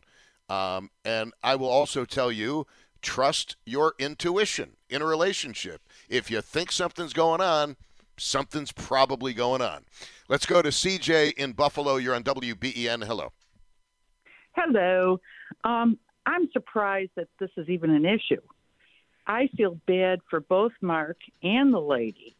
Um, 0.48 0.90
and 1.04 1.34
I 1.42 1.56
will 1.56 1.68
also 1.68 2.04
tell 2.04 2.30
you 2.32 2.66
trust 3.06 3.56
your 3.64 3.94
intuition 4.00 4.72
in 4.90 5.00
a 5.00 5.06
relationship. 5.06 5.80
If 6.08 6.28
you 6.28 6.40
think 6.40 6.72
something's 6.72 7.12
going 7.12 7.40
on, 7.40 7.76
something's 8.18 8.72
probably 8.72 9.32
going 9.32 9.62
on. 9.62 9.84
Let's 10.28 10.44
go 10.44 10.60
to 10.60 10.70
CJ 10.70 11.34
in 11.34 11.52
Buffalo. 11.52 11.96
You're 11.96 12.16
on 12.16 12.24
WBEN. 12.24 13.04
Hello. 13.06 13.32
Hello. 14.56 15.20
Um, 15.62 15.98
I'm 16.26 16.50
surprised 16.50 17.12
that 17.14 17.28
this 17.38 17.50
is 17.56 17.68
even 17.68 17.90
an 17.90 18.04
issue. 18.04 18.40
I 19.24 19.46
feel 19.56 19.78
bad 19.86 20.20
for 20.28 20.40
both 20.40 20.72
Mark 20.80 21.18
and 21.44 21.72
the 21.72 21.80
lady 21.80 22.34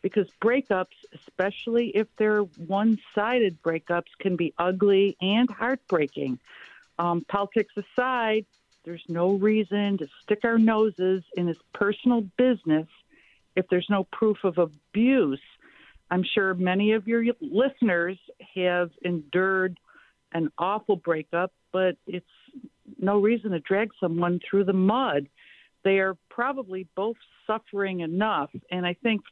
because 0.00 0.28
breakups, 0.40 0.94
especially 1.12 1.88
if 1.88 2.06
they're 2.18 2.42
one 2.42 2.98
sided 3.16 3.60
breakups, 3.62 4.12
can 4.20 4.36
be 4.36 4.54
ugly 4.58 5.16
and 5.20 5.50
heartbreaking. 5.50 6.38
Um, 7.00 7.22
politics 7.22 7.74
aside, 7.76 8.46
there's 8.84 9.04
no 9.08 9.32
reason 9.32 9.98
to 9.98 10.08
stick 10.22 10.40
our 10.44 10.58
noses 10.58 11.24
in 11.36 11.46
his 11.46 11.56
personal 11.72 12.22
business 12.36 12.86
if 13.56 13.66
there's 13.68 13.88
no 13.88 14.04
proof 14.04 14.38
of 14.44 14.58
abuse. 14.58 15.40
I'm 16.10 16.22
sure 16.22 16.54
many 16.54 16.92
of 16.92 17.08
your 17.08 17.24
listeners 17.40 18.18
have 18.54 18.90
endured 19.02 19.78
an 20.32 20.50
awful 20.58 20.96
breakup, 20.96 21.52
but 21.72 21.96
it's 22.06 22.26
no 22.98 23.20
reason 23.20 23.52
to 23.52 23.60
drag 23.60 23.90
someone 24.00 24.40
through 24.48 24.64
the 24.64 24.72
mud. 24.72 25.28
They 25.82 25.98
are 25.98 26.16
probably 26.28 26.86
both 26.94 27.16
suffering 27.46 28.00
enough, 28.00 28.50
and 28.70 28.86
I 28.86 28.94
think 28.94 29.22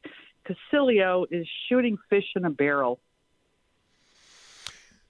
Casilio 0.47 1.27
is 1.31 1.47
shooting 1.69 1.99
fish 2.09 2.33
in 2.37 2.45
a 2.45 2.51
barrel. 2.51 3.01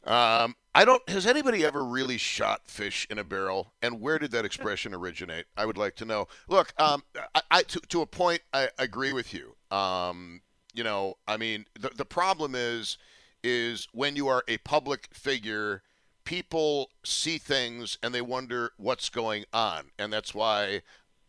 Um, 0.04 0.56
I 0.74 0.84
don't. 0.84 1.06
Has 1.08 1.26
anybody 1.26 1.64
ever 1.64 1.84
really 1.84 2.16
shot 2.16 2.62
fish 2.66 3.06
in 3.10 3.18
a 3.18 3.24
barrel? 3.24 3.72
And 3.82 4.00
where 4.00 4.18
did 4.18 4.30
that 4.30 4.44
expression 4.44 4.94
originate? 4.94 5.46
I 5.56 5.66
would 5.66 5.76
like 5.76 5.96
to 5.96 6.04
know. 6.04 6.28
Look, 6.48 6.72
um, 6.80 7.02
I, 7.34 7.42
I 7.50 7.62
to, 7.64 7.80
to 7.80 8.00
a 8.00 8.06
point, 8.06 8.40
I 8.54 8.70
agree 8.78 9.12
with 9.12 9.34
you. 9.34 9.54
Um, 9.76 10.40
you 10.72 10.82
know, 10.82 11.18
I 11.28 11.36
mean, 11.36 11.66
the 11.78 11.90
the 11.90 12.06
problem 12.06 12.54
is, 12.54 12.96
is 13.42 13.86
when 13.92 14.16
you 14.16 14.28
are 14.28 14.44
a 14.48 14.56
public 14.58 15.08
figure, 15.12 15.82
people 16.24 16.90
see 17.04 17.36
things 17.36 17.98
and 18.02 18.14
they 18.14 18.22
wonder 18.22 18.72
what's 18.78 19.10
going 19.10 19.44
on, 19.52 19.90
and 19.98 20.10
that's 20.10 20.34
why, 20.34 20.80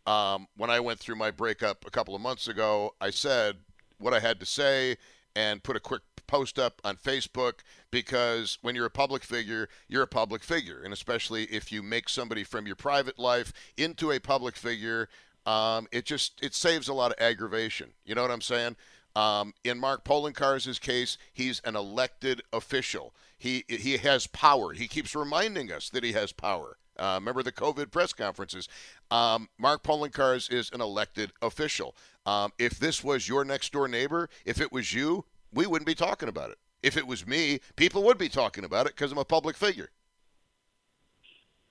um, 0.06 0.48
when 0.56 0.70
I 0.70 0.80
went 0.80 1.00
through 1.00 1.16
my 1.16 1.30
breakup 1.30 1.84
a 1.86 1.90
couple 1.90 2.14
of 2.14 2.22
months 2.22 2.48
ago, 2.48 2.94
I 2.98 3.10
said 3.10 3.56
what 3.98 4.14
I 4.14 4.20
had 4.20 4.40
to 4.40 4.46
say 4.46 4.96
and 5.36 5.62
put 5.62 5.76
a 5.76 5.80
quick 5.80 6.02
post 6.26 6.58
up 6.58 6.80
on 6.84 6.96
Facebook 6.96 7.60
because 7.90 8.58
when 8.62 8.74
you're 8.74 8.86
a 8.86 8.90
public 8.90 9.22
figure, 9.22 9.68
you're 9.88 10.02
a 10.02 10.06
public 10.06 10.42
figure. 10.42 10.82
And 10.82 10.92
especially 10.92 11.44
if 11.44 11.70
you 11.70 11.82
make 11.82 12.08
somebody 12.08 12.44
from 12.44 12.66
your 12.66 12.76
private 12.76 13.18
life 13.18 13.52
into 13.76 14.10
a 14.10 14.18
public 14.18 14.56
figure, 14.56 15.08
um, 15.46 15.86
it 15.92 16.04
just 16.04 16.42
it 16.42 16.54
saves 16.54 16.88
a 16.88 16.94
lot 16.94 17.12
of 17.12 17.20
aggravation. 17.20 17.90
You 18.04 18.14
know 18.14 18.22
what 18.22 18.30
I'm 18.30 18.40
saying? 18.40 18.76
Um, 19.16 19.54
in 19.62 19.78
Mark 19.78 20.04
Poloncarz' 20.04 20.80
case, 20.80 21.18
he's 21.32 21.60
an 21.60 21.76
elected 21.76 22.42
official. 22.52 23.14
He 23.38 23.64
he 23.68 23.98
has 23.98 24.26
power. 24.26 24.72
He 24.72 24.88
keeps 24.88 25.14
reminding 25.14 25.70
us 25.70 25.90
that 25.90 26.02
he 26.02 26.12
has 26.12 26.32
power. 26.32 26.78
Uh, 26.98 27.16
remember 27.20 27.42
the 27.42 27.52
COVID 27.52 27.90
press 27.90 28.12
conferences. 28.12 28.68
Um, 29.10 29.48
Mark 29.58 29.82
Poloncarz 29.82 30.52
is 30.52 30.70
an 30.72 30.80
elected 30.80 31.32
official. 31.42 31.94
Um, 32.26 32.52
if 32.58 32.78
this 32.78 33.02
was 33.02 33.28
your 33.28 33.44
next 33.44 33.72
door 33.72 33.88
neighbor, 33.88 34.28
if 34.44 34.60
it 34.60 34.72
was 34.72 34.94
you, 34.94 35.24
we 35.52 35.66
wouldn't 35.66 35.86
be 35.86 35.94
talking 35.94 36.28
about 36.28 36.50
it. 36.50 36.58
If 36.82 36.96
it 36.96 37.06
was 37.06 37.26
me, 37.26 37.60
people 37.76 38.02
would 38.04 38.18
be 38.18 38.28
talking 38.28 38.64
about 38.64 38.86
it 38.86 38.94
because 38.94 39.10
I'm 39.10 39.18
a 39.18 39.24
public 39.24 39.56
figure. 39.56 39.90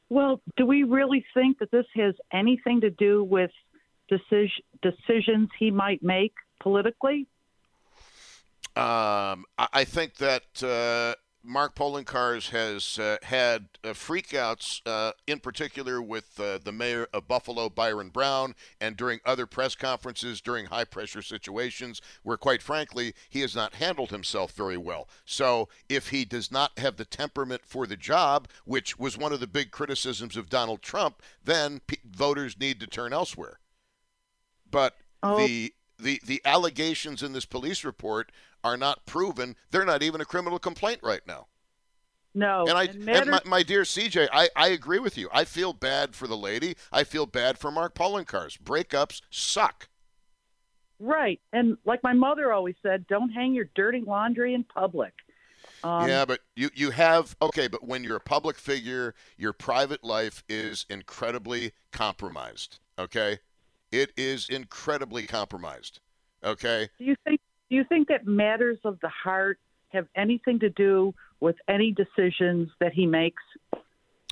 Well, 0.10 0.42
do 0.58 0.66
we 0.66 0.84
really 0.84 1.26
think 1.34 1.60
that 1.60 1.72
this 1.72 1.86
has 1.96 2.16
anything 2.32 2.82
to 2.82 2.90
do 2.90 3.24
with 3.24 3.52
decision, 4.10 4.64
decisions 4.82 5.50
he 5.58 5.72
might 5.72 6.04
make 6.04 6.34
politically? 6.62 7.28
Um, 8.76 9.46
I 9.58 9.84
think 9.84 10.16
that 10.16 10.64
uh, 10.64 11.14
Mark 11.46 11.76
Poloncarz 11.76 12.50
has 12.50 12.98
uh, 12.98 13.18
had 13.24 13.68
uh, 13.84 13.90
freakouts, 13.90 14.82
uh, 14.86 15.12
in 15.28 15.40
particular 15.40 16.02
with 16.02 16.40
uh, 16.40 16.58
the 16.64 16.72
mayor 16.72 17.08
of 17.14 17.28
Buffalo, 17.28 17.70
Byron 17.70 18.10
Brown, 18.10 18.56
and 18.80 18.96
during 18.96 19.20
other 19.26 19.46
press 19.46 19.76
conferences 19.76 20.40
during 20.40 20.68
high 20.68 20.86
pressure 20.86 21.22
situations 21.22 22.02
where, 22.24 22.38
quite 22.38 22.62
frankly, 22.62 23.14
he 23.30 23.42
has 23.42 23.56
not 23.56 23.76
handled 23.76 24.10
himself 24.10 24.54
very 24.54 24.78
well. 24.78 25.10
So, 25.26 25.68
if 25.90 26.10
he 26.10 26.24
does 26.24 26.50
not 26.50 26.80
have 26.80 26.96
the 26.96 27.06
temperament 27.06 27.64
for 27.66 27.86
the 27.86 27.98
job, 27.98 28.48
which 28.64 28.98
was 28.98 29.18
one 29.18 29.34
of 29.34 29.42
the 29.42 29.48
big 29.48 29.72
criticisms 29.72 30.38
of 30.38 30.50
Donald 30.50 30.82
Trump, 30.82 31.22
then 31.44 31.82
p- 31.88 31.98
voters 32.10 32.58
need 32.58 32.80
to 32.80 32.88
turn 32.88 33.12
elsewhere. 33.12 33.60
But 34.72 34.96
oh. 35.22 35.46
the 35.46 35.74
the 36.00 36.22
the 36.26 36.42
allegations 36.46 37.22
in 37.22 37.34
this 37.34 37.46
police 37.46 37.84
report 37.84 38.32
are 38.64 38.78
not 38.78 39.06
proven. 39.06 39.56
They're 39.72 39.86
not 39.86 40.04
even 40.04 40.22
a 40.22 40.26
criminal 40.26 40.60
complaint 40.60 41.00
right 41.04 41.22
now. 41.28 41.48
No. 42.36 42.66
And 42.68 42.78
I 42.78 42.84
and 42.86 43.30
my, 43.30 43.42
my, 43.46 43.64
dear 43.64 43.84
CJ, 43.84 44.28
I, 44.34 44.50
I 44.56 44.70
agree 44.70 45.00
with 45.00 45.18
you. 45.18 45.30
I 45.32 45.44
feel 45.44 45.72
bad 45.72 46.16
for 46.16 46.28
the 46.28 46.38
lady. 46.38 46.76
I 46.92 47.04
feel 47.04 47.26
bad 47.26 47.60
for 47.60 47.70
Mark 47.70 47.94
Poloncarz. 47.94 48.58
Breakups 48.60 49.22
suck. 49.30 49.88
Right. 51.00 51.40
And 51.52 51.78
like 51.86 52.02
my 52.02 52.14
mother 52.14 52.52
always 52.52 52.76
said, 52.82 53.06
don't 53.08 53.30
hang 53.30 53.54
your 53.54 53.70
dirty 53.76 54.02
laundry 54.02 54.54
in 54.54 54.64
public. 54.64 55.14
Um, 55.84 56.08
yeah, 56.08 56.26
but 56.26 56.40
you, 56.56 56.70
you 56.74 56.92
have 56.92 57.36
okay, 57.42 57.68
but 57.68 57.84
when 57.86 58.04
you're 58.04 58.16
a 58.16 58.22
public 58.22 58.58
figure, 58.58 59.14
your 59.38 59.54
private 59.54 60.04
life 60.04 60.44
is 60.48 60.86
incredibly 60.90 61.74
compromised. 61.92 62.80
Okay? 62.98 63.40
It 63.92 64.12
is 64.18 64.48
incredibly 64.50 65.28
compromised. 65.28 66.00
Okay? 66.44 66.90
Do 66.98 67.06
you 67.06 67.16
think 67.26 67.42
do 67.70 67.76
you 67.76 67.84
think 67.84 68.08
that 68.10 68.26
matters 68.26 68.78
of 68.84 69.00
the 69.02 69.10
heart 69.10 69.60
have 69.90 70.08
anything 70.16 70.60
to 70.60 70.70
do 70.70 71.14
with 71.40 71.56
any 71.68 71.92
decisions 71.92 72.70
that 72.80 72.94
he 72.94 73.06
makes? 73.06 73.44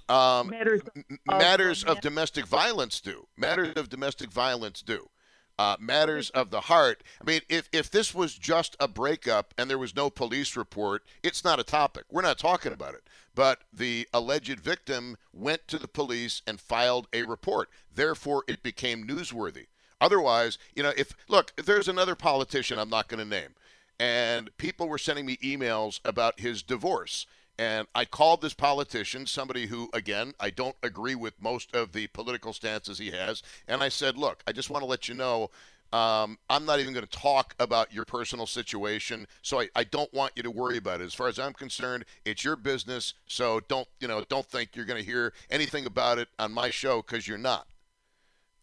Um, 0.09 0.49
matters 0.49 0.81
of, 0.81 1.03
matters 1.25 1.83
of 1.83 2.01
domestic 2.01 2.45
violence 2.45 2.99
do. 2.99 3.27
Matters 3.37 3.73
of 3.75 3.89
domestic 3.89 4.31
violence 4.31 4.81
do. 4.81 5.09
Uh, 5.57 5.75
matters 5.79 6.29
of 6.31 6.49
the 6.49 6.61
heart. 6.61 7.03
I 7.21 7.23
mean, 7.23 7.41
if, 7.47 7.69
if 7.71 7.91
this 7.91 8.15
was 8.15 8.33
just 8.33 8.75
a 8.79 8.87
breakup 8.87 9.53
and 9.57 9.69
there 9.69 9.77
was 9.77 9.95
no 9.95 10.09
police 10.09 10.57
report, 10.57 11.03
it's 11.23 11.43
not 11.43 11.59
a 11.59 11.63
topic. 11.63 12.05
We're 12.09 12.23
not 12.23 12.39
talking 12.39 12.73
about 12.73 12.95
it. 12.95 13.03
But 13.35 13.61
the 13.71 14.07
alleged 14.13 14.59
victim 14.59 15.17
went 15.31 15.67
to 15.67 15.77
the 15.77 15.87
police 15.87 16.41
and 16.47 16.59
filed 16.59 17.07
a 17.13 17.23
report. 17.23 17.69
Therefore, 17.93 18.43
it 18.47 18.63
became 18.63 19.05
newsworthy. 19.05 19.67
Otherwise, 20.01 20.57
you 20.75 20.83
know, 20.83 20.91
if 20.97 21.13
look, 21.29 21.53
if 21.57 21.65
there's 21.65 21.87
another 21.87 22.15
politician 22.15 22.79
I'm 22.79 22.89
not 22.89 23.07
going 23.07 23.19
to 23.19 23.25
name, 23.25 23.55
and 23.99 24.55
people 24.57 24.89
were 24.89 24.97
sending 24.97 25.25
me 25.25 25.37
emails 25.37 25.99
about 26.03 26.39
his 26.39 26.63
divorce. 26.63 27.27
And 27.59 27.87
I 27.93 28.05
called 28.05 28.41
this 28.41 28.55
politician, 28.55 29.27
somebody 29.27 29.67
who, 29.67 29.89
again, 29.93 30.33
I 30.39 30.49
don't 30.49 30.75
agree 30.81 31.13
with 31.13 31.39
most 31.39 31.75
of 31.75 31.91
the 31.91 32.07
political 32.07 32.53
stances 32.53 32.97
he 32.97 33.11
has. 33.11 33.43
And 33.67 33.83
I 33.83 33.89
said, 33.89 34.17
Look, 34.17 34.41
I 34.47 34.51
just 34.51 34.71
want 34.71 34.81
to 34.81 34.87
let 34.87 35.07
you 35.07 35.13
know 35.13 35.51
um, 35.93 36.37
I'm 36.49 36.65
not 36.65 36.79
even 36.79 36.93
going 36.93 37.05
to 37.05 37.19
talk 37.19 37.53
about 37.59 37.93
your 37.93 38.05
personal 38.05 38.47
situation, 38.47 39.27
so 39.41 39.59
I, 39.59 39.69
I 39.75 39.83
don't 39.83 40.11
want 40.13 40.31
you 40.35 40.43
to 40.43 40.51
worry 40.51 40.77
about 40.77 41.01
it. 41.01 41.03
As 41.03 41.13
far 41.13 41.27
as 41.27 41.37
I'm 41.37 41.53
concerned, 41.53 42.05
it's 42.23 42.45
your 42.45 42.55
business, 42.55 43.13
so 43.27 43.59
don't 43.67 43.87
you 43.99 44.07
know 44.07 44.23
don't 44.29 44.45
think 44.45 44.75
you're 44.75 44.85
going 44.85 45.03
to 45.03 45.05
hear 45.05 45.33
anything 45.49 45.85
about 45.85 46.17
it 46.17 46.29
on 46.39 46.53
my 46.53 46.69
show 46.69 47.01
because 47.01 47.27
you're 47.27 47.37
not. 47.37 47.67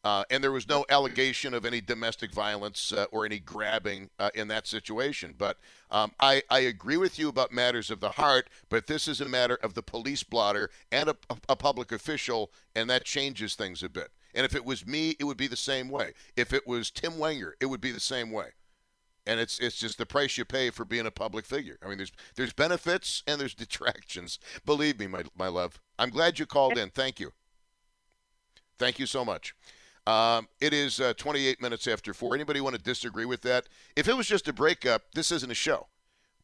Uh, 0.04 0.24
and 0.30 0.42
there 0.42 0.52
was 0.52 0.68
no 0.68 0.84
allegation 0.88 1.52
of 1.52 1.64
any 1.64 1.80
domestic 1.80 2.32
violence 2.32 2.92
uh, 2.92 3.06
or 3.10 3.26
any 3.26 3.40
grabbing 3.40 4.08
uh, 4.18 4.30
in 4.34 4.46
that 4.48 4.66
situation. 4.66 5.34
But 5.36 5.58
um, 5.90 6.12
I, 6.20 6.42
I, 6.48 6.60
agree 6.60 6.96
with 6.96 7.18
you 7.18 7.28
about 7.28 7.50
matters 7.50 7.90
of 7.90 7.98
the 7.98 8.10
heart, 8.10 8.48
but 8.68 8.86
this 8.86 9.08
is 9.08 9.20
a 9.20 9.28
matter 9.28 9.56
of 9.56 9.74
the 9.74 9.82
police 9.82 10.22
blotter 10.22 10.70
and 10.92 11.08
a, 11.08 11.16
a, 11.48 11.56
public 11.56 11.90
official, 11.90 12.52
and 12.76 12.88
that 12.88 13.04
changes 13.04 13.56
things 13.56 13.82
a 13.82 13.88
bit. 13.88 14.10
And 14.34 14.44
if 14.44 14.54
it 14.54 14.64
was 14.64 14.86
me, 14.86 15.16
it 15.18 15.24
would 15.24 15.36
be 15.36 15.48
the 15.48 15.56
same 15.56 15.88
way. 15.88 16.12
If 16.36 16.52
it 16.52 16.66
was 16.66 16.90
Tim 16.90 17.18
Wenger, 17.18 17.56
it 17.60 17.66
would 17.66 17.80
be 17.80 17.90
the 17.90 17.98
same 17.98 18.30
way. 18.30 18.50
And 19.26 19.40
it's 19.40 19.58
it's 19.58 19.76
just 19.76 19.98
the 19.98 20.06
price 20.06 20.38
you 20.38 20.44
pay 20.44 20.70
for 20.70 20.84
being 20.84 21.06
a 21.06 21.10
public 21.10 21.44
figure. 21.44 21.76
I 21.82 21.88
mean, 21.88 21.98
there's 21.98 22.12
there's 22.36 22.52
benefits 22.52 23.22
and 23.26 23.40
there's 23.40 23.54
detractions. 23.66 24.38
Believe 24.64 25.00
me, 25.00 25.06
my 25.06 25.24
my 25.36 25.48
love. 25.48 25.80
I'm 25.98 26.10
glad 26.10 26.38
you 26.38 26.46
called 26.46 26.78
in. 26.78 26.90
Thank 26.90 27.18
you. 27.18 27.32
Thank 28.78 28.98
you 28.98 29.06
so 29.06 29.24
much. 29.24 29.54
Um, 30.08 30.48
it 30.58 30.72
is 30.72 31.00
uh, 31.00 31.12
28 31.18 31.60
minutes 31.60 31.86
after 31.86 32.14
four. 32.14 32.34
Anybody 32.34 32.62
want 32.62 32.74
to 32.74 32.80
disagree 32.80 33.26
with 33.26 33.42
that? 33.42 33.68
If 33.94 34.08
it 34.08 34.16
was 34.16 34.26
just 34.26 34.48
a 34.48 34.54
breakup, 34.54 35.02
this 35.14 35.30
isn't 35.30 35.50
a 35.50 35.54
show, 35.54 35.88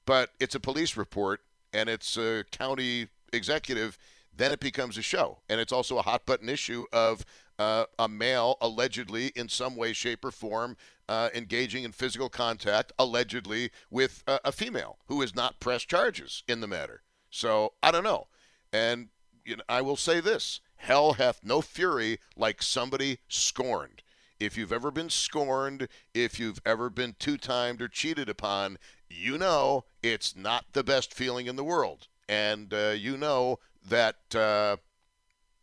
but 0.04 0.32
it's 0.38 0.54
a 0.54 0.60
police 0.60 0.98
report 0.98 1.40
and 1.72 1.88
it's 1.88 2.18
a 2.18 2.44
county 2.52 3.08
executive. 3.32 3.96
Then 4.36 4.52
it 4.52 4.60
becomes 4.60 4.98
a 4.98 5.02
show, 5.02 5.38
and 5.48 5.60
it's 5.60 5.72
also 5.72 5.96
a 5.96 6.02
hot 6.02 6.26
button 6.26 6.48
issue 6.48 6.84
of 6.92 7.24
uh, 7.58 7.84
a 7.98 8.06
male 8.06 8.58
allegedly, 8.60 9.28
in 9.36 9.48
some 9.48 9.76
way, 9.76 9.92
shape, 9.92 10.24
or 10.24 10.32
form, 10.32 10.76
uh, 11.08 11.30
engaging 11.34 11.84
in 11.84 11.92
physical 11.92 12.28
contact, 12.28 12.92
allegedly 12.98 13.70
with 13.90 14.24
a 14.26 14.50
female 14.50 14.98
who 15.06 15.20
has 15.20 15.36
not 15.36 15.60
pressed 15.60 15.88
charges 15.88 16.42
in 16.48 16.60
the 16.60 16.66
matter. 16.66 17.02
So 17.30 17.74
I 17.80 17.92
don't 17.92 18.02
know, 18.02 18.26
and 18.72 19.08
you 19.44 19.56
know, 19.56 19.62
I 19.68 19.82
will 19.82 19.96
say 19.96 20.18
this 20.18 20.60
Hell 20.84 21.14
hath 21.14 21.40
no 21.42 21.62
fury 21.62 22.18
like 22.36 22.62
somebody 22.62 23.20
scorned. 23.26 24.02
If 24.38 24.58
you've 24.58 24.72
ever 24.72 24.90
been 24.90 25.08
scorned, 25.08 25.88
if 26.12 26.38
you've 26.38 26.60
ever 26.66 26.90
been 26.90 27.16
two 27.18 27.38
timed 27.38 27.80
or 27.80 27.88
cheated 27.88 28.28
upon, 28.28 28.76
you 29.08 29.38
know 29.38 29.86
it's 30.02 30.36
not 30.36 30.66
the 30.74 30.84
best 30.84 31.14
feeling 31.14 31.46
in 31.46 31.56
the 31.56 31.64
world. 31.64 32.08
And 32.28 32.74
uh, 32.74 32.92
you 32.98 33.16
know 33.16 33.60
that 33.88 34.16
uh, 34.34 34.76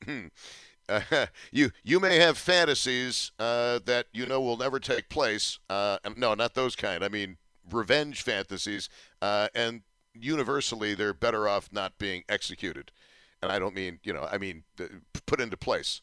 you 1.52 1.70
you 1.84 2.00
may 2.00 2.16
have 2.16 2.36
fantasies 2.36 3.32
uh, 3.38 3.78
that 3.86 4.08
you 4.14 4.26
know 4.26 4.42
will 4.42 4.58
never 4.58 4.80
take 4.80 5.08
place. 5.08 5.60
Uh, 5.70 6.00
no, 6.18 6.34
not 6.34 6.56
those 6.56 6.76
kind. 6.76 7.04
I 7.04 7.10
mean 7.10 7.38
revenge 7.72 8.24
fantasies, 8.24 8.90
uh, 9.22 9.50
and 9.54 9.84
universally 10.16 10.96
they're 10.96 11.14
better 11.14 11.48
off 11.48 11.70
not 11.72 12.00
being 12.00 12.24
executed 12.28 12.92
and 13.42 13.52
I 13.52 13.60
don't 13.60 13.76
mean 13.76 14.00
you 14.04 14.14
know 14.14 14.28
I 14.32 14.38
mean 14.38 14.64
put 15.32 15.40
into 15.40 15.56
place. 15.56 16.02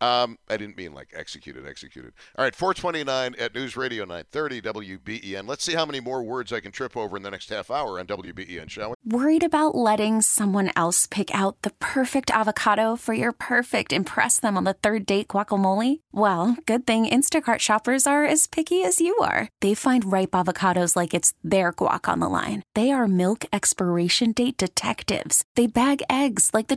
Um, 0.00 0.38
I 0.48 0.56
didn't 0.56 0.76
mean 0.76 0.94
like 0.94 1.08
executed, 1.12 1.66
executed. 1.66 2.12
All 2.36 2.44
right, 2.44 2.54
429 2.54 3.34
at 3.36 3.52
News 3.52 3.76
Radio 3.76 4.04
930 4.04 4.62
WBEN. 4.62 5.48
Let's 5.48 5.64
see 5.64 5.74
how 5.74 5.84
many 5.84 5.98
more 5.98 6.22
words 6.22 6.52
I 6.52 6.60
can 6.60 6.70
trip 6.70 6.96
over 6.96 7.16
in 7.16 7.24
the 7.24 7.30
next 7.30 7.50
half 7.50 7.72
hour 7.72 7.98
on 7.98 8.06
WBEN, 8.06 8.70
shall 8.70 8.90
we? 8.90 8.94
Worried 9.04 9.42
about 9.42 9.74
letting 9.74 10.22
someone 10.22 10.70
else 10.76 11.06
pick 11.06 11.34
out 11.34 11.60
the 11.62 11.72
perfect 11.80 12.30
avocado 12.30 12.94
for 12.94 13.14
your 13.14 13.32
perfect 13.32 13.92
impress 13.92 14.38
them 14.38 14.56
on 14.56 14.62
the 14.62 14.74
third 14.74 15.06
date 15.06 15.28
guacamole? 15.28 16.00
Well, 16.12 16.56
good 16.64 16.86
thing 16.86 17.06
Instacart 17.06 17.58
shoppers 17.58 18.06
are 18.06 18.24
as 18.24 18.46
picky 18.46 18.84
as 18.84 19.00
you 19.00 19.16
are. 19.18 19.48
They 19.60 19.74
find 19.74 20.12
ripe 20.12 20.32
avocados 20.32 20.94
like 20.94 21.14
it's 21.14 21.34
their 21.42 21.72
guac 21.72 22.08
on 22.08 22.20
the 22.20 22.28
line. 22.28 22.62
They 22.76 22.92
are 22.92 23.08
milk 23.08 23.44
expiration 23.52 24.30
date 24.30 24.56
detectives. 24.56 25.42
They 25.56 25.66
bag 25.66 26.02
eggs 26.08 26.50
like 26.54 26.68
the 26.68 26.76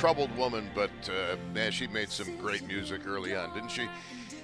Troubled 0.00 0.34
woman, 0.34 0.70
but 0.74 0.90
uh, 1.10 1.36
man, 1.52 1.70
she 1.70 1.86
made 1.86 2.08
some 2.08 2.34
great 2.38 2.66
music 2.66 3.06
early 3.06 3.36
on, 3.36 3.52
didn't 3.52 3.68
she? 3.68 3.86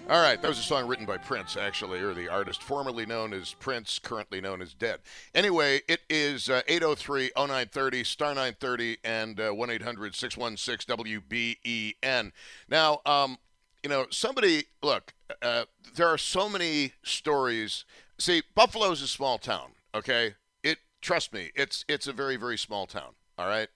All 0.07 0.21
right, 0.21 0.41
that 0.43 0.47
was 0.47 0.59
a 0.59 0.63
song 0.63 0.87
written 0.87 1.07
by 1.07 1.17
Prince, 1.17 1.57
actually, 1.57 2.01
or 2.01 2.13
the 2.13 2.29
artist 2.29 2.63
formerly 2.63 3.07
known 3.07 3.33
as 3.33 3.55
Prince, 3.55 3.99
currently 3.99 4.43
known 4.43 4.61
as 4.61 4.75
Dead. 4.75 4.99
Anyway, 5.35 5.81
it 5.89 6.01
is 6.11 6.51
uh, 6.51 6.61
803 6.69 7.31
0930, 7.39 8.05
star 8.05 8.29
930, 8.35 8.99
and 9.03 9.41
uh, 9.41 9.51
1 9.51 9.71
800 9.71 10.15
616 10.15 10.95
WBEN. 10.95 12.33
Now, 12.69 13.01
um, 13.07 13.39
you 13.83 13.89
know, 13.89 14.09
somebody, 14.11 14.65
look, 14.83 15.15
uh, 15.41 15.65
there 15.95 16.09
are 16.09 16.19
so 16.19 16.51
many 16.51 16.93
stories. 17.03 17.87
See, 18.19 18.43
Buffalo's 18.55 19.01
a 19.01 19.09
small 19.09 19.39
town, 19.39 19.71
okay? 19.95 20.35
It, 20.63 20.81
trust 21.01 21.33
me, 21.33 21.51
it's 21.55 21.87
it's 21.89 22.07
a 22.07 22.13
very, 22.13 22.37
very 22.37 22.59
small 22.59 22.87
town, 22.87 23.15
all 23.39 23.47
right? 23.49 23.69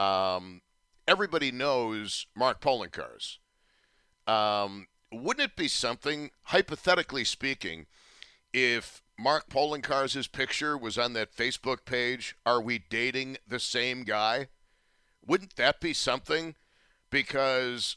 Um, 0.00 0.62
everybody 1.06 1.50
knows 1.50 2.26
Mark 2.34 2.60
Poloncarz. 2.60 3.38
Um, 4.26 4.86
wouldn't 5.10 5.50
it 5.50 5.56
be 5.56 5.68
something, 5.68 6.30
hypothetically 6.44 7.24
speaking, 7.24 7.86
if 8.52 9.02
Mark 9.18 9.48
Poloncarz's 9.48 10.26
picture 10.26 10.76
was 10.76 10.98
on 10.98 11.12
that 11.14 11.34
Facebook 11.34 11.84
page, 11.84 12.36
Are 12.46 12.60
We 12.60 12.78
Dating 12.78 13.36
the 13.46 13.60
Same 13.60 14.04
Guy? 14.04 14.48
Wouldn't 15.24 15.56
that 15.56 15.80
be 15.80 15.92
something? 15.92 16.54
Because, 17.10 17.96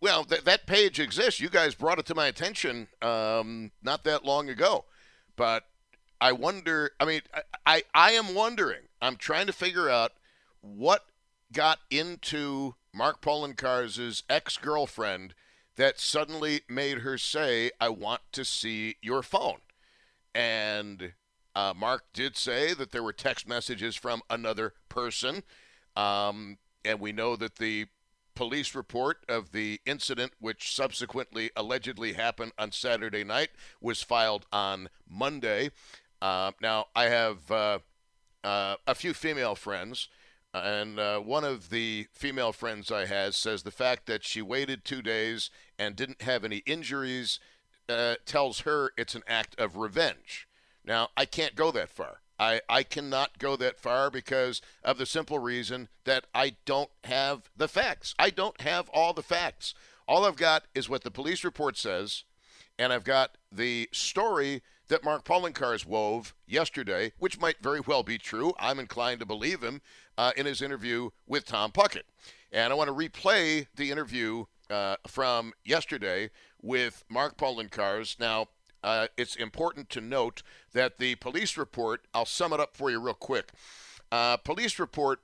well, 0.00 0.24
th- 0.24 0.44
that 0.44 0.66
page 0.66 0.98
exists. 1.00 1.40
You 1.40 1.48
guys 1.48 1.74
brought 1.74 1.98
it 1.98 2.06
to 2.06 2.14
my 2.14 2.26
attention 2.26 2.88
um, 3.02 3.72
not 3.82 4.04
that 4.04 4.24
long 4.24 4.48
ago. 4.48 4.84
But 5.36 5.64
I 6.20 6.32
wonder, 6.32 6.92
I 7.00 7.04
mean, 7.04 7.22
I, 7.34 7.42
I, 7.66 7.82
I 7.94 8.10
am 8.12 8.34
wondering, 8.34 8.82
I'm 9.02 9.16
trying 9.16 9.46
to 9.46 9.52
figure 9.52 9.90
out 9.90 10.12
what 10.60 11.04
got 11.54 11.78
into 11.90 12.74
Mark 12.92 13.22
Poloncarz's 13.22 14.22
ex 14.28 14.58
girlfriend 14.58 15.34
that 15.76 15.98
suddenly 15.98 16.60
made 16.68 16.98
her 16.98 17.16
say, 17.16 17.70
I 17.80 17.88
want 17.88 18.20
to 18.32 18.44
see 18.44 18.96
your 19.00 19.22
phone. 19.22 19.58
And 20.34 21.14
uh, 21.54 21.72
Mark 21.74 22.04
did 22.12 22.36
say 22.36 22.74
that 22.74 22.92
there 22.92 23.02
were 23.02 23.12
text 23.12 23.48
messages 23.48 23.96
from 23.96 24.22
another 24.28 24.74
person. 24.88 25.42
Um, 25.96 26.58
and 26.84 27.00
we 27.00 27.12
know 27.12 27.36
that 27.36 27.56
the 27.56 27.86
police 28.34 28.74
report 28.74 29.18
of 29.28 29.52
the 29.52 29.80
incident, 29.86 30.32
which 30.40 30.74
subsequently 30.74 31.50
allegedly 31.56 32.14
happened 32.14 32.52
on 32.58 32.72
Saturday 32.72 33.24
night, 33.24 33.50
was 33.80 34.02
filed 34.02 34.44
on 34.52 34.88
Monday. 35.08 35.70
Uh, 36.20 36.52
now, 36.60 36.86
I 36.94 37.04
have 37.04 37.50
uh, 37.50 37.78
uh, 38.42 38.76
a 38.86 38.94
few 38.94 39.14
female 39.14 39.54
friends. 39.54 40.08
And 40.54 41.00
uh, 41.00 41.18
one 41.18 41.42
of 41.42 41.70
the 41.70 42.06
female 42.12 42.52
friends 42.52 42.92
I 42.92 43.06
has 43.06 43.34
says 43.34 43.64
the 43.64 43.72
fact 43.72 44.06
that 44.06 44.24
she 44.24 44.40
waited 44.40 44.84
two 44.84 45.02
days 45.02 45.50
and 45.78 45.96
didn't 45.96 46.22
have 46.22 46.44
any 46.44 46.58
injuries 46.58 47.40
uh, 47.88 48.14
tells 48.24 48.60
her 48.60 48.92
it's 48.96 49.16
an 49.16 49.24
act 49.26 49.58
of 49.58 49.76
revenge. 49.76 50.46
Now, 50.84 51.08
I 51.16 51.24
can't 51.24 51.56
go 51.56 51.72
that 51.72 51.90
far. 51.90 52.20
I, 52.38 52.60
I 52.68 52.84
cannot 52.84 53.38
go 53.38 53.56
that 53.56 53.80
far 53.80 54.10
because 54.10 54.62
of 54.84 54.98
the 54.98 55.06
simple 55.06 55.38
reason 55.38 55.88
that 56.04 56.26
I 56.34 56.56
don't 56.64 56.90
have 57.04 57.50
the 57.56 57.68
facts. 57.68 58.14
I 58.18 58.30
don't 58.30 58.60
have 58.60 58.88
all 58.90 59.12
the 59.12 59.22
facts. 59.22 59.74
All 60.06 60.24
I've 60.24 60.36
got 60.36 60.64
is 60.74 60.88
what 60.88 61.02
the 61.02 61.10
police 61.10 61.44
report 61.44 61.76
says, 61.76 62.24
and 62.78 62.92
I've 62.92 63.04
got 63.04 63.38
the 63.50 63.88
story 63.92 64.62
that 64.88 65.04
Mark 65.04 65.24
Poloncarz 65.24 65.86
wove 65.86 66.34
yesterday, 66.46 67.12
which 67.18 67.40
might 67.40 67.62
very 67.62 67.80
well 67.80 68.02
be 68.02 68.18
true. 68.18 68.52
I'm 68.58 68.78
inclined 68.78 69.20
to 69.20 69.26
believe 69.26 69.62
him 69.62 69.80
uh, 70.18 70.32
in 70.36 70.46
his 70.46 70.62
interview 70.62 71.10
with 71.26 71.44
Tom 71.44 71.72
Puckett. 71.72 72.04
And 72.52 72.72
I 72.72 72.76
want 72.76 72.88
to 72.88 72.94
replay 72.94 73.66
the 73.74 73.90
interview 73.90 74.44
uh, 74.70 74.96
from 75.06 75.52
yesterday 75.64 76.30
with 76.62 77.04
Mark 77.08 77.36
Poloncarz. 77.36 78.18
Now, 78.18 78.46
uh, 78.82 79.08
it's 79.16 79.34
important 79.34 79.88
to 79.90 80.00
note 80.00 80.42
that 80.72 80.98
the 80.98 81.14
police 81.16 81.56
report, 81.56 82.06
I'll 82.12 82.26
sum 82.26 82.52
it 82.52 82.60
up 82.60 82.76
for 82.76 82.90
you 82.90 83.00
real 83.00 83.14
quick. 83.14 83.50
Uh, 84.12 84.36
police 84.36 84.78
report 84.78 85.20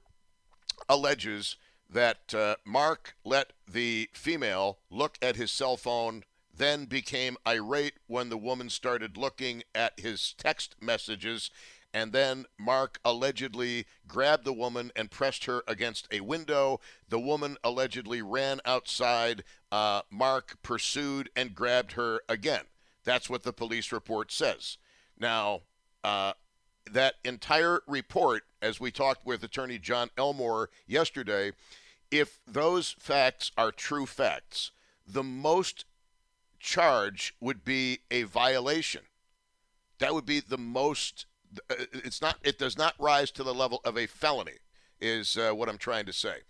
alleges 0.88 1.56
that 1.88 2.34
uh, 2.34 2.56
Mark 2.64 3.14
let 3.24 3.52
the 3.70 4.08
female 4.12 4.78
look 4.90 5.18
at 5.20 5.36
his 5.36 5.50
cell 5.50 5.76
phone 5.76 6.24
then 6.56 6.84
became 6.84 7.36
irate 7.46 7.94
when 8.06 8.28
the 8.28 8.36
woman 8.36 8.68
started 8.68 9.16
looking 9.16 9.62
at 9.74 9.98
his 9.98 10.34
text 10.36 10.76
messages. 10.80 11.50
And 11.92 12.12
then 12.12 12.46
Mark 12.58 13.00
allegedly 13.04 13.86
grabbed 14.06 14.44
the 14.44 14.52
woman 14.52 14.92
and 14.94 15.10
pressed 15.10 15.44
her 15.46 15.62
against 15.66 16.06
a 16.12 16.20
window. 16.20 16.80
The 17.08 17.18
woman 17.18 17.56
allegedly 17.64 18.22
ran 18.22 18.60
outside. 18.64 19.42
Uh, 19.72 20.02
Mark 20.10 20.58
pursued 20.62 21.30
and 21.34 21.54
grabbed 21.54 21.92
her 21.92 22.20
again. 22.28 22.62
That's 23.04 23.28
what 23.28 23.42
the 23.42 23.52
police 23.52 23.90
report 23.90 24.30
says. 24.30 24.78
Now, 25.18 25.62
uh, 26.04 26.34
that 26.90 27.14
entire 27.24 27.80
report, 27.86 28.44
as 28.62 28.80
we 28.80 28.90
talked 28.90 29.26
with 29.26 29.42
attorney 29.42 29.78
John 29.78 30.10
Elmore 30.16 30.70
yesterday, 30.86 31.52
if 32.10 32.40
those 32.46 32.96
facts 32.98 33.52
are 33.56 33.72
true 33.72 34.06
facts, 34.06 34.70
the 35.06 35.22
most 35.22 35.84
charge 36.58 37.34
would 37.40 37.64
be 37.64 38.00
a 38.10 38.24
violation. 38.24 39.02
That 39.98 40.14
would 40.14 40.26
be 40.26 40.40
the 40.40 40.58
most. 40.58 41.26
Uh, 41.70 41.74
It's 41.92 42.20
not. 42.20 42.36
It 42.42 42.58
does 42.58 42.76
not 42.76 42.94
rise 42.98 43.30
to 43.32 43.42
the 43.42 43.54
level 43.54 43.80
of 43.84 43.96
a 43.96 44.06
felony. 44.06 44.58
Is 45.00 45.38
uh, 45.38 45.52
what 45.52 45.68
I'm 45.68 45.78
trying 45.78 46.04
to 46.06 46.12
say. 46.12 46.40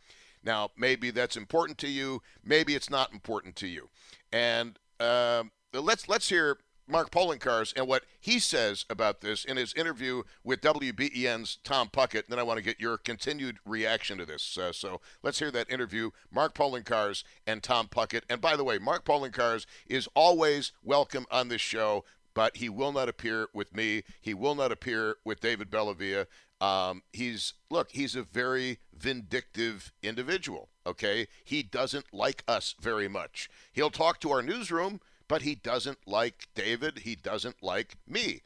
Now, 0.42 0.70
maybe 0.76 1.10
that's 1.10 1.36
important 1.36 1.78
to 1.78 1.88
you. 1.88 2.22
Maybe 2.42 2.74
it's 2.74 2.90
not 2.90 3.12
important 3.12 3.54
to 3.56 3.68
you. 3.68 3.90
And 4.32 4.78
um, 4.98 5.52
let's 5.72 6.08
let's 6.08 6.28
hear 6.28 6.58
Mark 6.90 7.10
Poloncarz 7.10 7.72
and 7.76 7.86
what 7.86 8.04
he 8.18 8.38
says 8.38 8.84
about 8.90 9.20
this 9.20 9.44
in 9.44 9.56
his 9.56 9.72
interview 9.74 10.22
with 10.42 10.60
WBEN's 10.60 11.58
Tom 11.62 11.88
Puckett. 11.88 12.24
Then 12.28 12.38
I 12.38 12.42
want 12.42 12.58
to 12.58 12.64
get 12.64 12.80
your 12.80 12.98
continued 12.98 13.58
reaction 13.64 14.18
to 14.18 14.26
this. 14.26 14.58
Uh, 14.58 14.72
so 14.72 15.00
let's 15.22 15.38
hear 15.38 15.50
that 15.52 15.70
interview, 15.70 16.10
Mark 16.32 16.54
Poloncarz 16.54 17.22
and 17.46 17.62
Tom 17.62 17.86
Puckett. 17.86 18.22
And 18.28 18.40
by 18.40 18.56
the 18.56 18.64
way, 18.64 18.78
Mark 18.78 19.04
Poloncarz 19.04 19.66
is 19.86 20.08
always 20.14 20.72
welcome 20.82 21.26
on 21.30 21.48
this 21.48 21.60
show, 21.60 22.04
but 22.34 22.56
he 22.56 22.68
will 22.68 22.92
not 22.92 23.08
appear 23.08 23.48
with 23.52 23.74
me. 23.74 24.02
He 24.20 24.34
will 24.34 24.54
not 24.54 24.72
appear 24.72 25.16
with 25.24 25.40
David 25.40 25.70
Bellavia. 25.70 26.26
Um, 26.60 27.02
he's 27.12 27.54
look, 27.70 27.90
he's 27.92 28.14
a 28.14 28.22
very 28.22 28.78
vindictive 28.94 29.92
individual. 30.02 30.68
Okay, 30.86 31.28
he 31.44 31.62
doesn't 31.62 32.12
like 32.12 32.44
us 32.46 32.74
very 32.80 33.08
much. 33.08 33.48
He'll 33.72 33.90
talk 33.90 34.20
to 34.20 34.30
our 34.30 34.42
newsroom 34.42 35.00
but 35.30 35.42
he 35.42 35.54
doesn't 35.54 35.98
like 36.08 36.48
David. 36.56 36.98
He 37.04 37.14
doesn't 37.14 37.62
like 37.62 37.94
me. 38.04 38.40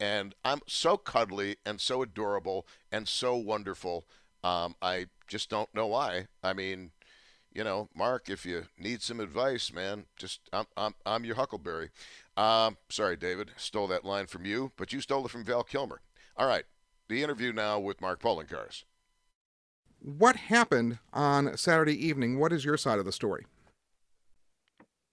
And 0.00 0.34
I'm 0.42 0.60
so 0.66 0.96
cuddly 0.96 1.56
and 1.66 1.78
so 1.78 2.00
adorable 2.00 2.66
and 2.90 3.06
so 3.06 3.36
wonderful. 3.36 4.06
Um, 4.42 4.74
I 4.80 5.08
just 5.28 5.50
don't 5.50 5.68
know 5.74 5.86
why. 5.86 6.28
I 6.42 6.54
mean, 6.54 6.92
you 7.52 7.62
know, 7.62 7.90
Mark, 7.94 8.30
if 8.30 8.46
you 8.46 8.68
need 8.78 9.02
some 9.02 9.20
advice, 9.20 9.70
man, 9.70 10.06
just 10.16 10.40
I'm 10.50 10.64
I'm, 10.78 10.94
I'm 11.04 11.26
your 11.26 11.36
Huckleberry. 11.36 11.90
Uh, 12.40 12.70
sorry, 12.88 13.18
David, 13.18 13.50
stole 13.58 13.86
that 13.86 14.02
line 14.02 14.24
from 14.24 14.46
you, 14.46 14.72
but 14.78 14.94
you 14.94 15.02
stole 15.02 15.26
it 15.26 15.30
from 15.30 15.44
Val 15.44 15.62
Kilmer. 15.62 16.00
All 16.38 16.46
right, 16.46 16.64
the 17.06 17.22
interview 17.22 17.52
now 17.52 17.78
with 17.78 18.00
Mark 18.00 18.22
Poloncarz. 18.22 18.84
What 19.98 20.36
happened 20.36 21.00
on 21.12 21.54
Saturday 21.58 21.92
evening? 22.06 22.38
What 22.38 22.50
is 22.54 22.64
your 22.64 22.78
side 22.78 22.98
of 22.98 23.04
the 23.04 23.12
story? 23.12 23.44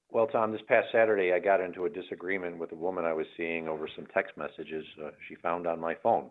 Well, 0.09 0.27
Tom, 0.27 0.53
this 0.53 0.61
past 0.69 0.87
Saturday, 0.93 1.33
I 1.33 1.39
got 1.39 1.59
into 1.59 1.83
a 1.83 1.89
disagreement 1.89 2.59
with 2.59 2.71
a 2.71 2.75
woman 2.75 3.03
I 3.03 3.11
was 3.11 3.27
seeing 3.35 3.67
over 3.67 3.89
some 3.93 4.07
text 4.13 4.37
messages 4.37 4.85
uh, 5.03 5.09
she 5.27 5.35
found 5.35 5.67
on 5.67 5.81
my 5.81 5.95
phone. 6.01 6.29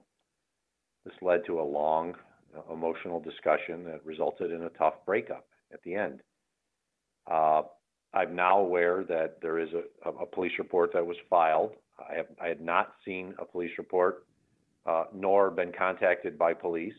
This 1.04 1.12
led 1.20 1.44
to 1.44 1.60
a 1.60 1.62
long, 1.62 2.14
uh, 2.56 2.72
emotional 2.72 3.20
discussion 3.20 3.84
that 3.84 4.00
resulted 4.02 4.50
in 4.50 4.62
a 4.62 4.70
tough 4.70 4.94
breakup 5.04 5.46
at 5.74 5.82
the 5.82 5.94
end. 5.94 6.22
Uh, 7.30 7.64
I'm 8.16 8.34
now 8.34 8.60
aware 8.60 9.04
that 9.04 9.42
there 9.42 9.58
is 9.58 9.68
a, 9.74 10.08
a, 10.08 10.24
police 10.24 10.52
report 10.58 10.90
that 10.94 11.06
was 11.06 11.18
filed. 11.28 11.72
I, 11.98 12.14
have, 12.16 12.26
I 12.40 12.48
had 12.48 12.62
not 12.62 12.94
seen 13.04 13.34
a 13.38 13.44
police 13.44 13.72
report, 13.76 14.26
uh, 14.86 15.04
nor 15.14 15.50
been 15.50 15.70
contacted 15.70 16.38
by 16.38 16.54
police. 16.54 16.94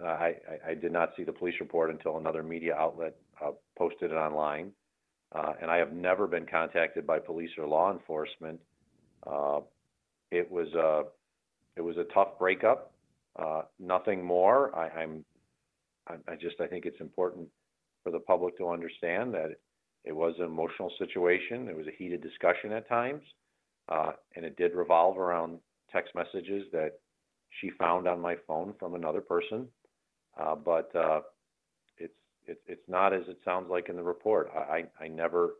Uh, 0.00 0.06
I, 0.06 0.34
I, 0.68 0.74
did 0.74 0.92
not 0.92 1.12
see 1.16 1.24
the 1.24 1.32
police 1.32 1.54
report 1.60 1.90
until 1.90 2.18
another 2.18 2.42
media 2.42 2.74
outlet 2.74 3.16
uh, 3.42 3.52
posted 3.78 4.10
it 4.10 4.16
online. 4.16 4.72
Uh, 5.34 5.54
and 5.62 5.70
I 5.70 5.78
have 5.78 5.92
never 5.92 6.26
been 6.26 6.44
contacted 6.44 7.06
by 7.06 7.20
police 7.20 7.50
or 7.56 7.66
law 7.66 7.90
enforcement. 7.90 8.60
Uh, 9.26 9.60
it 10.30 10.50
was 10.50 10.68
a 10.74 11.04
it 11.76 11.80
was 11.80 11.96
a 11.96 12.04
tough 12.12 12.38
breakup. 12.38 12.92
Uh, 13.36 13.62
nothing 13.80 14.22
more. 14.22 14.76
I, 14.76 14.88
I'm 14.88 15.24
I, 16.06 16.14
I 16.28 16.36
just 16.36 16.60
I 16.60 16.66
think 16.66 16.84
it's 16.84 17.00
important 17.00 17.48
for 18.02 18.10
the 18.10 18.20
public 18.20 18.58
to 18.58 18.68
understand 18.68 19.32
that 19.34 19.56
it 20.04 20.12
was 20.14 20.34
an 20.38 20.44
emotional 20.44 20.90
situation. 20.98 21.68
It 21.68 21.76
was 21.76 21.86
a 21.86 21.96
heated 21.96 22.22
discussion 22.22 22.72
at 22.72 22.88
times, 22.88 23.22
uh, 23.88 24.12
and 24.36 24.44
it 24.44 24.56
did 24.56 24.74
revolve 24.74 25.18
around 25.18 25.58
text 25.90 26.14
messages 26.14 26.64
that 26.72 26.92
she 27.60 27.70
found 27.78 28.08
on 28.08 28.20
my 28.20 28.36
phone 28.46 28.74
from 28.78 28.94
another 28.94 29.20
person. 29.20 29.68
Uh, 30.38 30.54
but 30.54 30.94
uh, 30.96 31.20
it, 32.46 32.60
it's 32.66 32.88
not 32.88 33.12
as 33.12 33.22
it 33.28 33.38
sounds 33.44 33.68
like 33.70 33.88
in 33.88 33.96
the 33.96 34.02
report. 34.02 34.50
I, 34.54 34.84
I, 35.00 35.04
I 35.04 35.08
never 35.08 35.54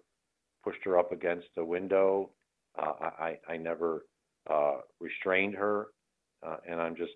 pushed 0.62 0.84
her 0.84 0.98
up 0.98 1.12
against 1.12 1.48
a 1.56 1.64
window. 1.64 2.30
Uh, 2.78 2.92
I, 3.00 3.38
I 3.48 3.56
never 3.56 4.04
uh, 4.50 4.78
restrained 5.00 5.54
her, 5.54 5.88
uh, 6.46 6.56
and 6.68 6.80
I'm 6.80 6.96
just. 6.96 7.12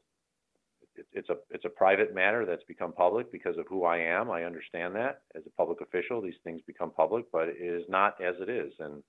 It, 0.98 1.06
it's 1.12 1.28
a 1.28 1.36
it's 1.50 1.64
a 1.64 1.70
private 1.70 2.14
matter 2.14 2.44
that's 2.44 2.64
become 2.64 2.92
public 2.92 3.30
because 3.32 3.56
of 3.58 3.66
who 3.68 3.84
I 3.84 3.98
am. 3.98 4.30
I 4.30 4.44
understand 4.44 4.94
that 4.96 5.22
as 5.34 5.42
a 5.46 5.50
public 5.50 5.80
official, 5.80 6.20
these 6.20 6.34
things 6.44 6.60
become 6.66 6.90
public, 6.90 7.26
but 7.32 7.48
it 7.48 7.56
is 7.60 7.84
not 7.88 8.20
as 8.22 8.34
it 8.40 8.48
is, 8.48 8.72
and 8.78 9.02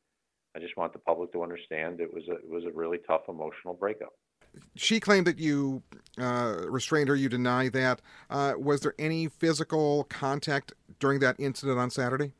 I 0.55 0.59
just 0.59 0.77
want 0.77 0.93
the 0.93 0.99
public 0.99 1.31
to 1.33 1.43
understand 1.43 1.99
it 1.99 2.13
was 2.13 2.23
a 2.29 2.35
it 2.35 2.49
was 2.49 2.65
a 2.65 2.71
really 2.71 2.99
tough 3.07 3.23
emotional 3.27 3.73
breakup 3.73 4.13
she 4.75 4.99
claimed 4.99 5.27
that 5.27 5.39
you 5.39 5.83
uh, 6.19 6.55
restrained 6.67 7.09
her. 7.09 7.15
You 7.15 7.29
deny 7.29 7.69
that. 7.69 8.01
Uh, 8.29 8.53
was 8.57 8.81
there 8.81 8.93
any 8.99 9.27
physical 9.27 10.05
contact 10.05 10.73
during 10.99 11.19
that 11.19 11.35
incident 11.39 11.79
on 11.79 11.89
Saturday? 11.89 12.33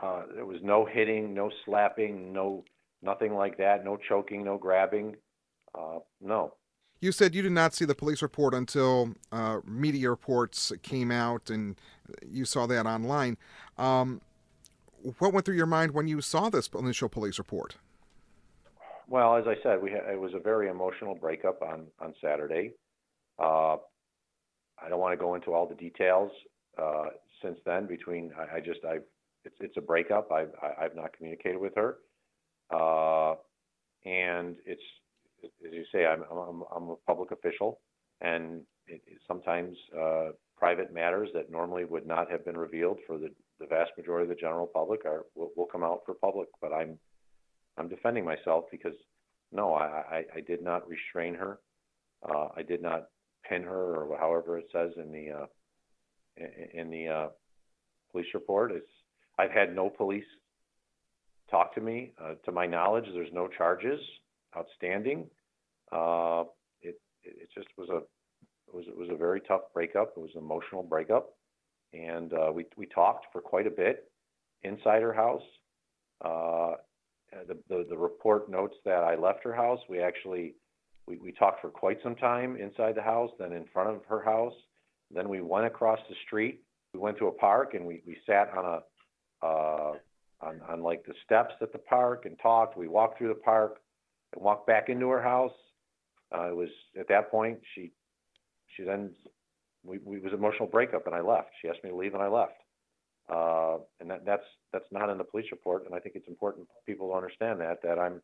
Uh, 0.00 0.22
there 0.34 0.46
was 0.46 0.60
no 0.62 0.84
hitting, 0.84 1.34
no 1.34 1.50
slapping, 1.64 2.32
no 2.32 2.64
nothing 3.02 3.34
like 3.34 3.58
that. 3.58 3.84
No 3.84 3.96
choking, 3.96 4.44
no 4.44 4.58
grabbing. 4.58 5.16
Uh, 5.76 5.98
no. 6.20 6.54
You 7.00 7.12
said 7.12 7.34
you 7.34 7.42
did 7.42 7.52
not 7.52 7.74
see 7.74 7.84
the 7.84 7.94
police 7.94 8.22
report 8.22 8.54
until 8.54 9.14
uh, 9.30 9.60
media 9.64 10.10
reports 10.10 10.72
came 10.82 11.10
out, 11.10 11.48
and 11.48 11.76
you 12.28 12.44
saw 12.44 12.66
that 12.66 12.86
online. 12.86 13.36
Um, 13.76 14.20
what 15.18 15.32
went 15.32 15.46
through 15.46 15.54
your 15.54 15.66
mind 15.66 15.92
when 15.92 16.08
you 16.08 16.20
saw 16.20 16.48
this 16.50 16.68
initial 16.76 17.08
police 17.08 17.38
report? 17.38 17.76
Well, 19.06 19.36
as 19.36 19.46
I 19.46 19.54
said, 19.62 19.80
we 19.80 19.92
it 19.92 20.20
was 20.20 20.34
a 20.34 20.40
very 20.40 20.68
emotional 20.68 21.14
breakup 21.14 21.62
on 21.62 21.86
on 22.00 22.14
Saturday. 22.20 22.72
Uh, 23.38 23.76
I 24.80 24.88
don't 24.88 24.98
want 24.98 25.12
to 25.12 25.16
go 25.16 25.34
into 25.34 25.52
all 25.54 25.66
the 25.66 25.74
details 25.76 26.30
uh, 26.80 27.06
since 27.42 27.58
then. 27.64 27.86
Between 27.86 28.32
I, 28.36 28.56
I 28.56 28.60
just 28.60 28.80
I 28.84 28.98
it's 29.44 29.56
it's 29.60 29.76
a 29.76 29.80
breakup. 29.80 30.30
I've 30.32 30.52
I've 30.78 30.96
not 30.96 31.16
communicated 31.16 31.58
with 31.58 31.74
her, 31.76 31.96
uh, 32.70 33.36
and 34.04 34.56
it's 34.66 34.82
as 35.44 35.72
you 35.72 35.84
say 35.92 36.06
I'm 36.06 36.22
I'm, 36.30 36.62
I'm 36.74 36.90
a 36.90 36.96
public 37.06 37.30
official, 37.30 37.80
and 38.20 38.62
it, 38.86 39.02
it 39.06 39.18
sometimes 39.26 39.76
uh, 39.98 40.28
private 40.56 40.92
matters 40.92 41.28
that 41.34 41.50
normally 41.50 41.84
would 41.84 42.06
not 42.06 42.30
have 42.30 42.44
been 42.44 42.56
revealed 42.56 42.98
for 43.06 43.18
the 43.18 43.30
the 43.60 43.66
vast 43.66 43.90
majority 43.96 44.30
of 44.30 44.36
the 44.36 44.40
general 44.40 44.66
public 44.66 45.04
are 45.04 45.26
will, 45.34 45.50
will 45.56 45.66
come 45.66 45.82
out 45.82 46.00
for 46.06 46.14
public. 46.14 46.48
But 46.60 46.72
I'm 46.72 46.98
I'm 47.76 47.88
defending 47.88 48.24
myself 48.24 48.64
because 48.70 48.94
no, 49.52 49.74
I, 49.74 49.84
I, 49.86 50.24
I 50.36 50.40
did 50.46 50.62
not 50.62 50.88
restrain 50.88 51.34
her. 51.34 51.58
Uh, 52.22 52.48
I 52.56 52.62
did 52.62 52.82
not 52.82 53.08
pin 53.48 53.62
her, 53.62 53.96
or 53.96 54.18
however 54.18 54.58
it 54.58 54.66
says 54.72 54.90
in 54.96 55.12
the 55.12 55.30
uh, 55.30 55.46
in, 56.74 56.90
the 56.90 57.08
uh, 57.08 57.28
police 58.12 58.26
report. 58.34 58.72
It's 58.72 58.86
I've 59.38 59.50
had 59.50 59.74
no 59.74 59.88
police 59.88 60.24
talk 61.50 61.74
to 61.74 61.80
me. 61.80 62.12
Uh, 62.22 62.34
to 62.44 62.52
my 62.52 62.66
knowledge, 62.66 63.06
there's 63.12 63.32
no 63.32 63.48
charges 63.48 64.00
outstanding. 64.58 65.26
Uh, 65.92 66.44
it 66.82 67.00
it 67.22 67.48
just 67.54 67.68
was 67.76 67.88
a 67.88 67.98
it 67.98 68.74
was 68.74 68.84
it 68.86 68.96
was 68.96 69.08
a 69.10 69.16
very 69.16 69.40
tough 69.40 69.62
breakup. 69.72 70.12
It 70.16 70.20
was 70.20 70.30
an 70.34 70.42
emotional 70.42 70.82
breakup, 70.82 71.34
and 71.92 72.32
uh, 72.32 72.50
we 72.52 72.66
we 72.76 72.86
talked 72.86 73.26
for 73.32 73.40
quite 73.40 73.66
a 73.66 73.70
bit 73.70 74.10
inside 74.62 75.02
her 75.02 75.12
house. 75.12 75.42
Uh, 76.24 76.74
the, 77.46 77.56
the, 77.68 77.86
the 77.90 77.96
report 77.96 78.50
notes 78.50 78.74
that 78.84 79.04
I 79.04 79.14
left 79.14 79.44
her 79.44 79.54
house. 79.54 79.80
We 79.88 80.00
actually 80.00 80.54
we, 81.06 81.16
we 81.16 81.32
talked 81.32 81.60
for 81.60 81.70
quite 81.70 81.98
some 82.02 82.14
time 82.14 82.56
inside 82.56 82.94
the 82.94 83.02
house, 83.02 83.30
then 83.38 83.52
in 83.52 83.64
front 83.72 83.90
of 83.90 84.04
her 84.08 84.22
house. 84.22 84.54
Then 85.10 85.28
we 85.28 85.40
went 85.40 85.66
across 85.66 85.98
the 86.08 86.14
street. 86.26 86.62
We 86.92 87.00
went 87.00 87.18
to 87.18 87.26
a 87.26 87.32
park 87.32 87.74
and 87.74 87.86
we, 87.86 88.02
we 88.06 88.16
sat 88.26 88.50
on 88.56 88.64
a 88.64 89.46
uh, 89.46 89.92
on, 90.40 90.60
on 90.68 90.82
like 90.82 91.04
the 91.04 91.14
steps 91.24 91.54
at 91.60 91.72
the 91.72 91.78
park 91.78 92.24
and 92.24 92.38
talked. 92.40 92.76
We 92.76 92.88
walked 92.88 93.18
through 93.18 93.28
the 93.28 93.34
park 93.34 93.78
and 94.34 94.42
walked 94.42 94.66
back 94.66 94.88
into 94.88 95.08
her 95.08 95.22
house. 95.22 95.52
Uh, 96.34 96.48
it 96.50 96.56
was 96.56 96.68
at 96.98 97.08
that 97.08 97.30
point 97.30 97.58
she 97.74 97.92
she 98.76 98.84
then 98.84 99.10
we, 99.84 99.98
we 100.04 100.18
was 100.18 100.32
emotional 100.32 100.68
breakup 100.68 101.06
and 101.06 101.14
I 101.14 101.20
left. 101.20 101.48
She 101.60 101.68
asked 101.68 101.82
me 101.82 101.90
to 101.90 101.96
leave 101.96 102.14
and 102.14 102.22
I 102.22 102.28
left. 102.28 102.52
Uh, 103.28 103.78
and 104.00 104.10
that, 104.10 104.24
that's 104.24 104.44
that's 104.72 104.86
not 104.90 105.10
in 105.10 105.18
the 105.18 105.24
police 105.24 105.46
report, 105.50 105.84
and 105.84 105.94
I 105.94 105.98
think 105.98 106.14
it's 106.16 106.28
important 106.28 106.66
for 106.66 106.74
people 106.86 107.10
to 107.10 107.14
understand 107.14 107.60
that 107.60 107.82
that 107.82 107.98
I'm 107.98 108.22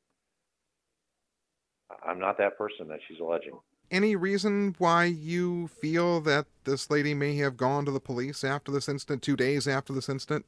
I'm 2.07 2.19
not 2.19 2.39
that 2.39 2.57
person 2.57 2.89
that 2.89 3.01
she's 3.07 3.21
alleging. 3.21 3.59
Any 3.91 4.17
reason 4.17 4.75
why 4.79 5.05
you 5.05 5.69
feel 5.69 6.21
that 6.23 6.47
this 6.65 6.91
lady 6.91 7.13
may 7.13 7.37
have 7.37 7.57
gone 7.57 7.85
to 7.85 7.91
the 7.91 8.01
police 8.01 8.43
after 8.43 8.73
this 8.73 8.89
incident, 8.89 9.23
two 9.23 9.37
days 9.37 9.69
after 9.69 9.93
this 9.93 10.09
incident? 10.09 10.47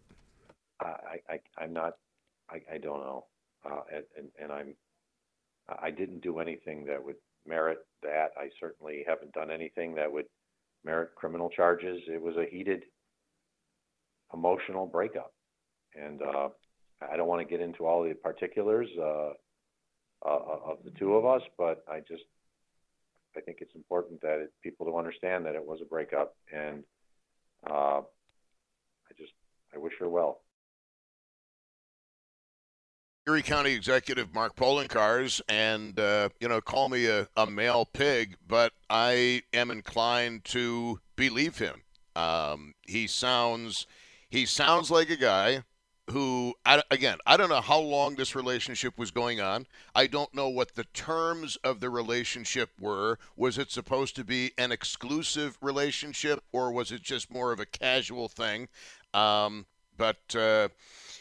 I, 0.80 1.18
I 1.28 1.40
I'm 1.58 1.72
not. 1.72 1.94
I, 2.48 2.62
I 2.72 2.78
don't 2.78 3.00
know, 3.00 3.26
uh, 3.64 3.80
and, 4.16 4.28
and 4.40 4.52
I'm. 4.52 4.74
I 5.68 5.90
didn't 5.90 6.22
do 6.22 6.38
anything 6.38 6.84
that 6.86 7.02
would 7.02 7.16
merit 7.46 7.78
that. 8.02 8.28
I 8.36 8.48
certainly 8.60 9.04
haven't 9.06 9.32
done 9.32 9.50
anything 9.50 9.94
that 9.96 10.10
would 10.10 10.26
merit 10.84 11.10
criminal 11.16 11.50
charges. 11.50 12.00
It 12.08 12.20
was 12.20 12.36
a 12.36 12.46
heated 12.48 12.84
emotional 14.32 14.86
breakup. 14.86 15.32
And 15.94 16.22
uh, 16.22 16.48
I 17.10 17.16
don't 17.16 17.28
want 17.28 17.46
to 17.46 17.50
get 17.50 17.60
into 17.60 17.86
all 17.86 18.02
the 18.02 18.14
particulars 18.14 18.88
uh, 18.98 19.30
uh, 20.24 20.38
of 20.64 20.78
the 20.84 20.90
two 20.98 21.14
of 21.14 21.24
us, 21.24 21.42
but 21.58 21.84
I 21.90 22.00
just 22.00 22.24
I 23.36 23.40
think 23.40 23.58
it's 23.60 23.74
important 23.74 24.20
that 24.22 24.40
it, 24.40 24.52
people 24.62 24.86
to 24.86 24.96
understand 24.96 25.44
that 25.44 25.54
it 25.54 25.64
was 25.64 25.80
a 25.82 25.84
breakup, 25.84 26.34
and 26.52 26.82
uh, 27.68 28.00
I 28.00 29.12
just 29.18 29.32
I 29.74 29.78
wish 29.78 29.92
her 30.00 30.08
well. 30.08 30.40
Erie 33.28 33.42
County 33.42 33.72
Executive 33.72 34.32
Mark 34.32 34.54
Poloncarz, 34.54 35.40
and 35.48 35.98
uh, 35.98 36.28
you 36.38 36.46
know, 36.46 36.60
call 36.60 36.88
me 36.88 37.06
a, 37.06 37.26
a 37.36 37.44
male 37.44 37.84
pig, 37.84 38.36
but 38.46 38.72
I 38.88 39.42
am 39.52 39.72
inclined 39.72 40.44
to 40.44 41.00
believe 41.16 41.58
him. 41.58 41.82
Um, 42.14 42.74
he 42.86 43.08
sounds 43.08 43.88
he 44.30 44.46
sounds 44.46 44.92
like 44.92 45.10
a 45.10 45.16
guy 45.16 45.64
who, 46.10 46.54
again, 46.92 47.18
I 47.26 47.36
don't 47.36 47.48
know 47.48 47.60
how 47.60 47.80
long 47.80 48.14
this 48.14 48.36
relationship 48.36 48.96
was 48.96 49.10
going 49.10 49.40
on. 49.40 49.66
I 49.92 50.06
don't 50.06 50.32
know 50.32 50.48
what 50.48 50.76
the 50.76 50.84
terms 50.84 51.56
of 51.64 51.80
the 51.80 51.90
relationship 51.90 52.70
were. 52.78 53.18
Was 53.36 53.58
it 53.58 53.72
supposed 53.72 54.14
to 54.16 54.24
be 54.24 54.52
an 54.56 54.70
exclusive 54.70 55.58
relationship, 55.60 56.44
or 56.52 56.70
was 56.70 56.92
it 56.92 57.02
just 57.02 57.32
more 57.32 57.50
of 57.50 57.58
a 57.58 57.66
casual 57.66 58.28
thing? 58.28 58.68
Um, 59.12 59.66
but, 59.98 60.36
uh, 60.36 60.68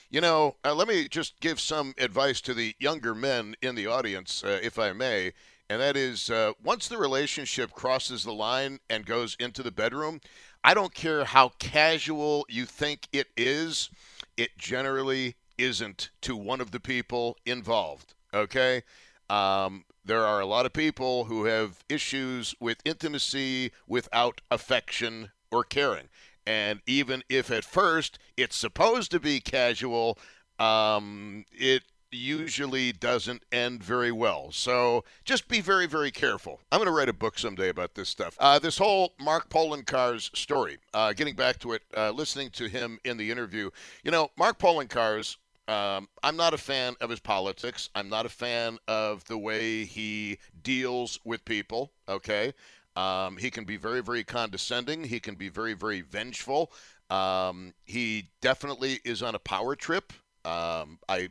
you 0.10 0.22
know, 0.22 0.56
uh, 0.64 0.74
let 0.74 0.88
me 0.88 1.08
just 1.08 1.40
give 1.40 1.60
some 1.60 1.94
advice 1.98 2.42
to 2.42 2.54
the 2.54 2.76
younger 2.80 3.16
men 3.16 3.56
in 3.62 3.76
the 3.76 3.88
audience, 3.88 4.44
uh, 4.44 4.60
if 4.62 4.78
I 4.80 4.94
may. 4.94 5.34
And 5.70 5.82
that 5.82 5.98
is 5.98 6.30
uh, 6.30 6.54
once 6.64 6.88
the 6.88 6.98
relationship 6.98 7.72
crosses 7.72 8.24
the 8.24 8.34
line 8.34 8.80
and 8.90 9.06
goes 9.06 9.36
into 9.40 9.64
the 9.64 9.72
bedroom, 9.72 10.22
I 10.64 10.74
don't 10.74 10.94
care 10.94 11.26
how 11.26 11.50
casual 11.60 12.46
you 12.50 12.66
think 12.66 13.08
it 13.12 13.28
is, 13.36 13.90
it 14.38 14.58
generally 14.58 15.36
isn't 15.58 16.10
to 16.22 16.36
one 16.36 16.62
of 16.62 16.72
the 16.72 16.80
people 16.80 17.38
involved. 17.46 18.14
Okay? 18.34 18.84
Um, 19.30 19.86
there 20.04 20.26
are 20.26 20.40
a 20.40 20.46
lot 20.46 20.68
of 20.68 20.74
people 20.74 21.26
who 21.26 21.46
have 21.46 21.84
issues 21.90 22.54
with 22.60 22.78
intimacy 22.86 23.72
without 23.88 24.42
affection 24.52 25.32
or 25.52 25.64
caring. 25.64 26.10
And 26.46 26.82
even 26.86 27.24
if 27.30 27.52
at 27.52 27.64
first 27.64 28.20
it's 28.38 28.56
supposed 28.56 29.12
to 29.12 29.20
be 29.20 29.40
casual, 29.40 30.18
um, 30.60 31.46
it 31.52 31.84
usually 32.12 32.92
doesn't 32.92 33.44
end 33.52 33.84
very 33.84 34.12
well. 34.12 34.52
So 34.52 35.04
just 35.26 35.48
be 35.48 35.60
very, 35.60 35.86
very 35.86 36.12
careful. 36.12 36.62
I'm 36.72 36.80
going 36.80 36.88
to 36.88 36.94
write 36.94 37.10
a 37.10 37.14
book 37.14 37.38
someday 37.38 37.70
about 37.70 37.96
this 37.96 38.10
stuff. 38.10 38.38
Uh, 38.40 38.60
this 38.60 38.78
whole 38.78 39.14
Mark 39.20 39.50
Poloncarz 39.50 40.36
story, 40.36 40.78
uh, 40.94 41.14
getting 41.14 41.36
back 41.36 41.60
to 41.60 41.74
it, 41.74 41.82
uh, 41.96 42.12
listening 42.12 42.52
to 42.52 42.68
him 42.68 43.00
in 43.04 43.18
the 43.18 43.32
interview, 43.32 43.70
you 44.04 44.12
know, 44.12 44.30
Mark 44.38 44.60
Poloncarz 44.60 45.38
um, 45.68 46.08
I'm 46.22 46.38
not 46.38 46.54
a 46.54 46.58
fan 46.58 46.96
of 47.02 47.10
his 47.10 47.20
politics. 47.20 47.90
I'm 47.96 48.10
not 48.10 48.26
a 48.26 48.30
fan 48.30 48.78
of 48.88 49.24
the 49.26 49.38
way 49.38 49.84
he 49.86 50.38
deals 50.62 51.20
with 51.24 51.44
people. 51.44 51.92
Okay. 52.08 52.54
Um, 52.96 53.38
he 53.38 53.52
can 53.52 53.66
be 53.66 53.78
very, 53.78 54.02
very 54.02 54.24
condescending. 54.24 55.04
He 55.04 55.20
can 55.20 55.36
be 55.36 55.50
very, 55.50 55.74
very 55.74 56.02
vengeful. 56.02 56.72
Um, 57.10 57.74
he 57.84 58.30
definitely 58.42 59.00
is 59.04 59.22
on 59.22 59.36
a 59.36 59.40
power 59.40 59.76
trip. 59.76 60.14
Um, 60.44 61.00
I 61.10 61.30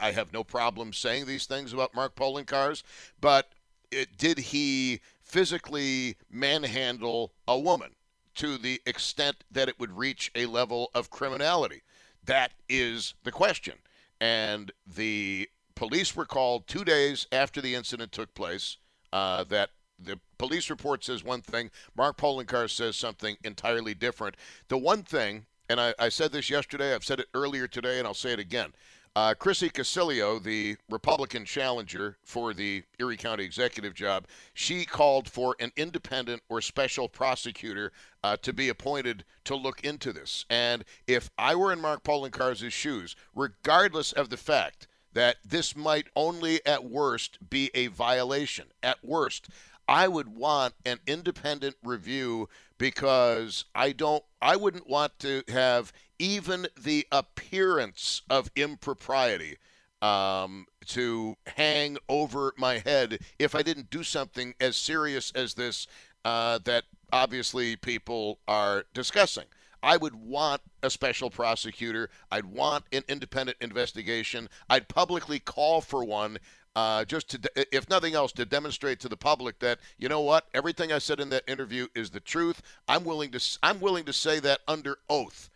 I 0.00 0.10
have 0.12 0.32
no 0.32 0.42
problem 0.42 0.92
saying 0.92 1.26
these 1.26 1.46
things 1.46 1.72
about 1.72 1.94
Mark 1.94 2.16
Poloncarz, 2.16 2.82
but 3.20 3.52
it, 3.90 4.16
did 4.16 4.38
he 4.38 5.00
physically 5.22 6.16
manhandle 6.30 7.32
a 7.46 7.58
woman 7.58 7.94
to 8.34 8.58
the 8.58 8.80
extent 8.84 9.44
that 9.50 9.68
it 9.68 9.78
would 9.78 9.96
reach 9.96 10.30
a 10.34 10.46
level 10.46 10.90
of 10.94 11.10
criminality? 11.10 11.82
That 12.24 12.52
is 12.68 13.14
the 13.22 13.30
question. 13.30 13.74
And 14.20 14.72
the 14.86 15.48
police 15.76 16.16
were 16.16 16.24
called 16.24 16.66
two 16.66 16.84
days 16.84 17.26
after 17.30 17.60
the 17.60 17.74
incident 17.74 18.12
took 18.12 18.34
place. 18.34 18.78
Uh, 19.12 19.44
that 19.44 19.70
the 19.98 20.18
police 20.38 20.70
report 20.70 21.04
says 21.04 21.24
one 21.24 21.42
thing, 21.42 21.70
Mark 21.96 22.16
Poloncarz 22.16 22.70
says 22.70 22.96
something 22.96 23.36
entirely 23.44 23.94
different. 23.94 24.36
The 24.68 24.78
one 24.78 25.02
thing, 25.02 25.46
and 25.68 25.80
I, 25.80 25.94
I, 25.98 26.08
said 26.08 26.32
this 26.32 26.50
yesterday, 26.50 26.94
I've 26.94 27.04
said 27.04 27.20
it 27.20 27.28
earlier 27.34 27.66
today, 27.66 27.98
and 27.98 28.06
I'll 28.06 28.14
say 28.14 28.32
it 28.32 28.38
again. 28.38 28.72
Uh, 29.16 29.32
Chrissy 29.32 29.70
Casilio, 29.70 30.38
the 30.42 30.76
Republican 30.90 31.46
challenger 31.46 32.18
for 32.22 32.52
the 32.52 32.82
Erie 32.98 33.16
County 33.16 33.44
executive 33.44 33.94
job, 33.94 34.26
she 34.52 34.84
called 34.84 35.26
for 35.26 35.56
an 35.58 35.72
independent 35.74 36.42
or 36.50 36.60
special 36.60 37.08
prosecutor 37.08 37.92
uh, 38.22 38.36
to 38.42 38.52
be 38.52 38.68
appointed 38.68 39.24
to 39.44 39.56
look 39.56 39.82
into 39.82 40.12
this. 40.12 40.44
And 40.50 40.84
if 41.06 41.30
I 41.38 41.54
were 41.54 41.72
in 41.72 41.80
Mark 41.80 42.04
Poloncarz's 42.04 42.74
shoes, 42.74 43.16
regardless 43.34 44.12
of 44.12 44.28
the 44.28 44.36
fact 44.36 44.86
that 45.14 45.36
this 45.42 45.74
might 45.74 46.08
only 46.14 46.60
at 46.66 46.84
worst 46.84 47.38
be 47.48 47.70
a 47.72 47.86
violation, 47.86 48.66
at 48.82 49.02
worst, 49.02 49.48
I 49.88 50.08
would 50.08 50.28
want 50.28 50.74
an 50.84 50.98
independent 51.06 51.76
review 51.82 52.48
because 52.78 53.64
I 53.74 53.92
don't 53.92 54.24
I 54.42 54.56
wouldn't 54.56 54.88
want 54.88 55.18
to 55.20 55.42
have 55.48 55.92
even 56.18 56.66
the 56.78 57.06
appearance 57.12 58.22
of 58.28 58.50
impropriety 58.56 59.58
um, 60.02 60.66
to 60.86 61.36
hang 61.46 61.98
over 62.08 62.52
my 62.56 62.78
head 62.78 63.18
if 63.38 63.54
I 63.54 63.62
didn't 63.62 63.90
do 63.90 64.02
something 64.02 64.54
as 64.60 64.76
serious 64.76 65.30
as 65.34 65.54
this 65.54 65.86
uh, 66.24 66.58
that 66.64 66.84
obviously 67.12 67.76
people 67.76 68.40
are 68.48 68.84
discussing. 68.92 69.44
I 69.82 69.96
would 69.96 70.16
want 70.16 70.62
a 70.82 70.90
special 70.90 71.30
prosecutor. 71.30 72.10
I'd 72.32 72.46
want 72.46 72.84
an 72.90 73.04
independent 73.08 73.58
investigation. 73.60 74.48
I'd 74.68 74.88
publicly 74.88 75.38
call 75.38 75.80
for 75.80 76.02
one 76.02 76.38
uh, 76.76 77.06
just 77.06 77.30
to, 77.30 77.40
if 77.74 77.88
nothing 77.88 78.14
else, 78.14 78.32
to 78.32 78.44
demonstrate 78.44 79.00
to 79.00 79.08
the 79.08 79.16
public 79.16 79.58
that 79.60 79.78
you 79.98 80.10
know 80.10 80.20
what, 80.20 80.46
everything 80.52 80.92
I 80.92 80.98
said 80.98 81.18
in 81.20 81.30
that 81.30 81.42
interview 81.48 81.88
is 81.94 82.10
the 82.10 82.20
truth. 82.20 82.60
I'm 82.86 83.02
willing 83.02 83.30
to, 83.32 83.58
I'm 83.62 83.80
willing 83.80 84.04
to 84.04 84.12
say 84.12 84.38
that 84.40 84.60
under 84.68 84.98
oath. 85.08 85.48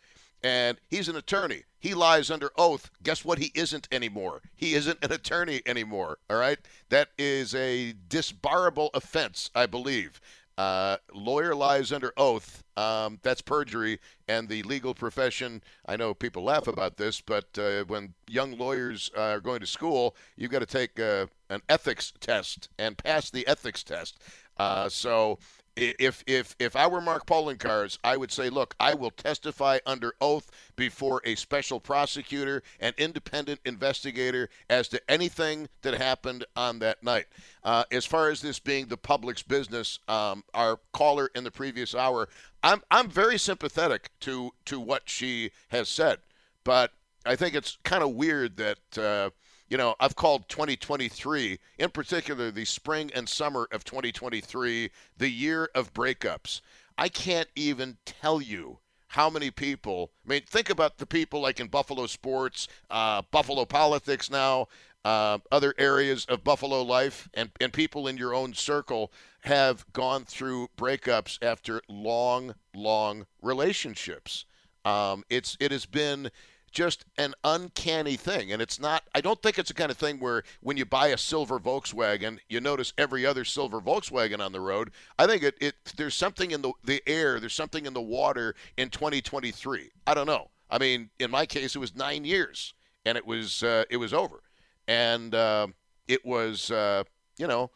And 0.43 0.79
he's 0.89 1.11
an 1.11 1.17
attorney. 1.17 1.65
He 1.79 1.93
lies 1.93 2.31
under 2.31 2.51
oath. 2.57 2.91
Guess 3.03 3.27
what? 3.27 3.39
He 3.39 3.53
isn't 3.55 3.87
anymore. 3.93 4.41
He 4.57 4.73
isn't 4.73 5.05
an 5.05 5.13
attorney 5.13 5.61
anymore. 5.67 6.17
All 6.31 6.39
right. 6.39 6.59
That 6.89 7.11
is 7.19 7.55
a 7.55 7.93
disbarable 8.09 8.89
offense, 8.95 9.51
I 9.55 9.67
believe. 9.67 10.23
Uh, 10.61 10.99
lawyer 11.15 11.55
lies 11.55 11.91
under 11.91 12.13
oath. 12.19 12.63
Um, 12.77 13.19
that's 13.23 13.41
perjury, 13.41 13.99
and 14.29 14.47
the 14.47 14.63
legal 14.65 14.93
profession. 14.93 15.63
I 15.87 15.97
know 15.97 16.13
people 16.13 16.43
laugh 16.43 16.67
about 16.67 16.99
this, 16.99 17.23
but 17.23 17.47
uh, 17.57 17.85
when 17.87 18.13
young 18.29 18.59
lawyers 18.59 19.11
are 19.17 19.41
going 19.41 19.61
to 19.61 19.67
school, 19.67 20.15
you've 20.37 20.51
got 20.51 20.59
to 20.59 20.67
take 20.67 21.01
uh, 21.01 21.29
an 21.49 21.63
ethics 21.71 22.13
test 22.21 22.69
and 22.79 22.99
pass 22.99 23.31
the 23.31 23.47
ethics 23.47 23.83
test. 23.83 24.19
Uh, 24.59 24.91
so 24.91 25.39
if 25.81 26.23
if 26.27 26.55
if 26.59 26.77
I 26.77 26.87
were 26.87 27.01
Mark 27.01 27.27
Poloncarz, 27.27 27.99
I 28.05 28.17
would 28.17 28.31
say, 28.31 28.51
look, 28.51 28.75
I 28.79 28.95
will 28.95 29.11
testify 29.11 29.79
under 29.87 30.15
oath 30.21 30.51
before 30.77 31.23
a 31.25 31.35
special 31.35 31.81
prosecutor 31.81 32.63
and 32.79 32.95
independent 32.99 33.61
investigator 33.65 34.51
as 34.69 34.89
to 34.89 35.01
anything 35.11 35.69
that 35.83 35.95
happened 35.95 36.45
on 36.55 36.79
that 36.81 37.03
night. 37.03 37.27
Uh, 37.65 37.85
as 37.91 38.05
far 38.05 38.31
as 38.31 38.43
this 38.43 38.59
being 38.59 38.87
the 38.87 38.97
public's 38.97 39.43
business, 39.43 39.99
um, 40.09 40.45
our 40.55 40.79
caller 40.93 41.31
in 41.35 41.45
the 41.45 41.51
previous 41.51 41.95
hour, 41.95 42.29
I'm 42.63 42.83
I'm 42.91 43.09
very 43.09 43.39
sympathetic 43.39 44.11
to 44.21 44.53
to 44.67 44.79
what 44.79 45.09
she 45.09 45.51
has 45.69 45.89
said, 45.89 46.19
but 46.63 46.93
I 47.25 47.37
think 47.37 47.55
it's 47.55 47.79
kind 47.85 48.03
of 48.03 48.11
weird 48.11 48.57
that. 48.59 48.99
Uh, 48.99 49.31
you 49.71 49.77
know, 49.77 49.95
I've 50.01 50.17
called 50.17 50.49
2023, 50.49 51.59
in 51.79 51.91
particular 51.91 52.51
the 52.51 52.65
spring 52.65 53.11
and 53.15 53.29
summer 53.29 53.69
of 53.71 53.85
2023, 53.85 54.91
the 55.17 55.31
year 55.31 55.71
of 55.75 55.95
breakups. 55.95 56.61
I 56.99 57.09
can't 57.09 57.49
even 57.55 57.97
tell 58.05 58.43
you 58.43 58.81
how 59.07 59.31
many 59.31 59.51
people. 59.53 60.11
I 60.27 60.29
mean, 60.29 60.43
think 60.47 60.71
about 60.71 60.99
the 60.99 61.07
people 61.07 61.41
like 61.41 61.61
in 61.61 61.69
Buffalo 61.69 62.07
sports, 62.07 62.67
uh, 62.91 63.23
Buffalo 63.31 63.65
politics 63.65 64.29
now, 64.29 64.67
uh, 65.05 65.39
other 65.53 65.73
areas 65.79 66.27
of 66.27 66.45
Buffalo 66.45 66.83
life, 66.83 67.29
and, 67.33 67.51
and 67.61 67.73
people 67.73 68.09
in 68.09 68.17
your 68.17 68.35
own 68.35 68.53
circle 68.55 69.13
have 69.43 69.91
gone 69.93 70.25
through 70.25 70.69
breakups 70.77 71.39
after 71.43 71.81
long, 71.89 72.55
long 72.75 73.25
relationships. 73.41 74.45
Um, 74.85 75.25
it's 75.29 75.57
it 75.61 75.73
has 75.73 75.87
been 75.87 76.31
just 76.71 77.05
an 77.19 77.35
uncanny 77.45 78.17
thing. 78.17 78.53
And 78.53 78.63
it's 78.63 78.81
not, 78.81 79.03
I 79.15 79.21
don't 79.21 79.41
think 79.43 79.59
it's 79.59 79.69
the 79.69 79.75
kind 79.75 79.91
of 79.91 79.97
thing 79.97 80.19
where 80.19 80.43
when 80.61 80.77
you 80.77 80.85
buy 80.85 81.09
a 81.09 81.19
silver 81.19 81.59
Volkswagen, 81.59 82.39
you 82.49 82.61
notice 82.61 82.93
every 82.97 83.27
other 83.27 83.45
silver 83.45 83.81
Volkswagen 83.81 84.41
on 84.41 84.53
the 84.53 84.61
road. 84.61 84.91
I 85.19 85.27
think 85.27 85.43
it, 85.43 85.57
it 85.61 85.75
there's 85.97 86.15
something 86.15 86.51
in 86.51 86.63
the, 86.63 86.73
the 86.85 87.03
air, 87.07 87.41
there's 87.41 87.55
something 87.55 87.87
in 87.87 87.93
the 87.93 88.01
water 88.01 88.55
in 88.77 88.91
2023. 88.91 89.91
I 90.07 90.15
don't 90.15 90.27
know. 90.27 90.49
I 90.71 90.79
mean, 90.79 91.11
in 91.19 91.31
my 91.31 91.47
case, 91.47 91.75
it 91.75 91.81
was 91.81 91.97
nine 91.97 92.25
years 92.25 92.75
and 93.05 93.19
it 93.19 93.27
was, 93.27 93.63
uh, 93.63 93.85
it 93.91 93.97
was 93.97 94.15
over. 94.15 94.41
And 94.87 95.35
uh, 95.35 95.69
it 96.09 96.25
was, 96.25 96.71
uh, 96.71 97.05
you 97.39 97.47
know, 97.47 97.71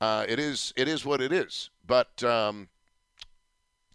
uh, 0.00 0.26
it 0.28 0.38
is, 0.38 0.72
it 0.76 0.88
is 0.88 1.04
what 1.04 1.20
it 1.20 1.32
is. 1.32 1.70
But, 1.86 2.22
um, 2.24 2.68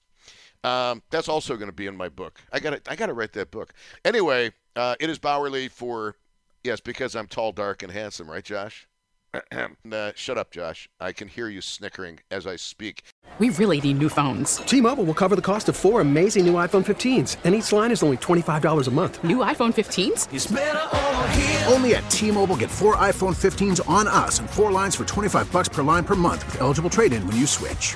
Um, 0.63 1.01
that's 1.09 1.27
also 1.27 1.55
going 1.55 1.69
to 1.69 1.75
be 1.75 1.87
in 1.87 1.95
my 1.95 2.09
book. 2.09 2.39
I 2.51 2.59
got 2.59 2.79
I 2.87 2.95
got 2.95 3.07
to 3.07 3.13
write 3.13 3.33
that 3.33 3.51
book. 3.51 3.73
Anyway, 4.05 4.53
uh, 4.75 4.95
it 4.99 5.09
is 5.09 5.19
Bowerly 5.19 5.69
for 5.69 6.15
yes 6.63 6.79
because 6.79 7.15
I'm 7.15 7.27
tall, 7.27 7.51
dark, 7.51 7.83
and 7.83 7.91
handsome, 7.91 8.29
right, 8.29 8.43
Josh? 8.43 8.87
uh, 9.91 10.11
shut 10.15 10.37
up, 10.37 10.51
Josh. 10.51 10.87
I 10.99 11.11
can 11.11 11.27
hear 11.27 11.49
you 11.49 11.61
snickering 11.61 12.19
as 12.29 12.45
I 12.45 12.55
speak. 12.55 13.03
We 13.39 13.49
really 13.49 13.81
need 13.81 13.97
new 13.97 14.09
phones. 14.09 14.57
T-Mobile 14.57 15.05
will 15.05 15.15
cover 15.15 15.35
the 15.35 15.41
cost 15.41 15.69
of 15.69 15.75
four 15.75 16.01
amazing 16.01 16.45
new 16.45 16.53
iPhone 16.53 16.85
15s, 16.85 17.37
and 17.43 17.55
each 17.55 17.71
line 17.71 17.89
is 17.89 18.03
only 18.03 18.17
$25 18.17 18.87
a 18.87 18.91
month. 18.91 19.23
New 19.23 19.37
iPhone 19.37 19.73
15s? 19.73 21.71
Only 21.71 21.95
at 21.95 22.07
T-Mobile 22.11 22.57
get 22.57 22.69
four 22.69 22.95
iPhone 22.97 23.35
15s 23.35 23.81
on 23.89 24.07
us 24.07 24.37
and 24.39 24.47
four 24.47 24.71
lines 24.71 24.95
for 24.95 25.03
25 25.03 25.51
bucks 25.51 25.67
per 25.67 25.81
line 25.81 26.03
per 26.03 26.13
month 26.13 26.45
with 26.45 26.61
eligible 26.61 26.91
trade-in 26.91 27.25
when 27.25 27.35
you 27.35 27.47
switch. 27.47 27.95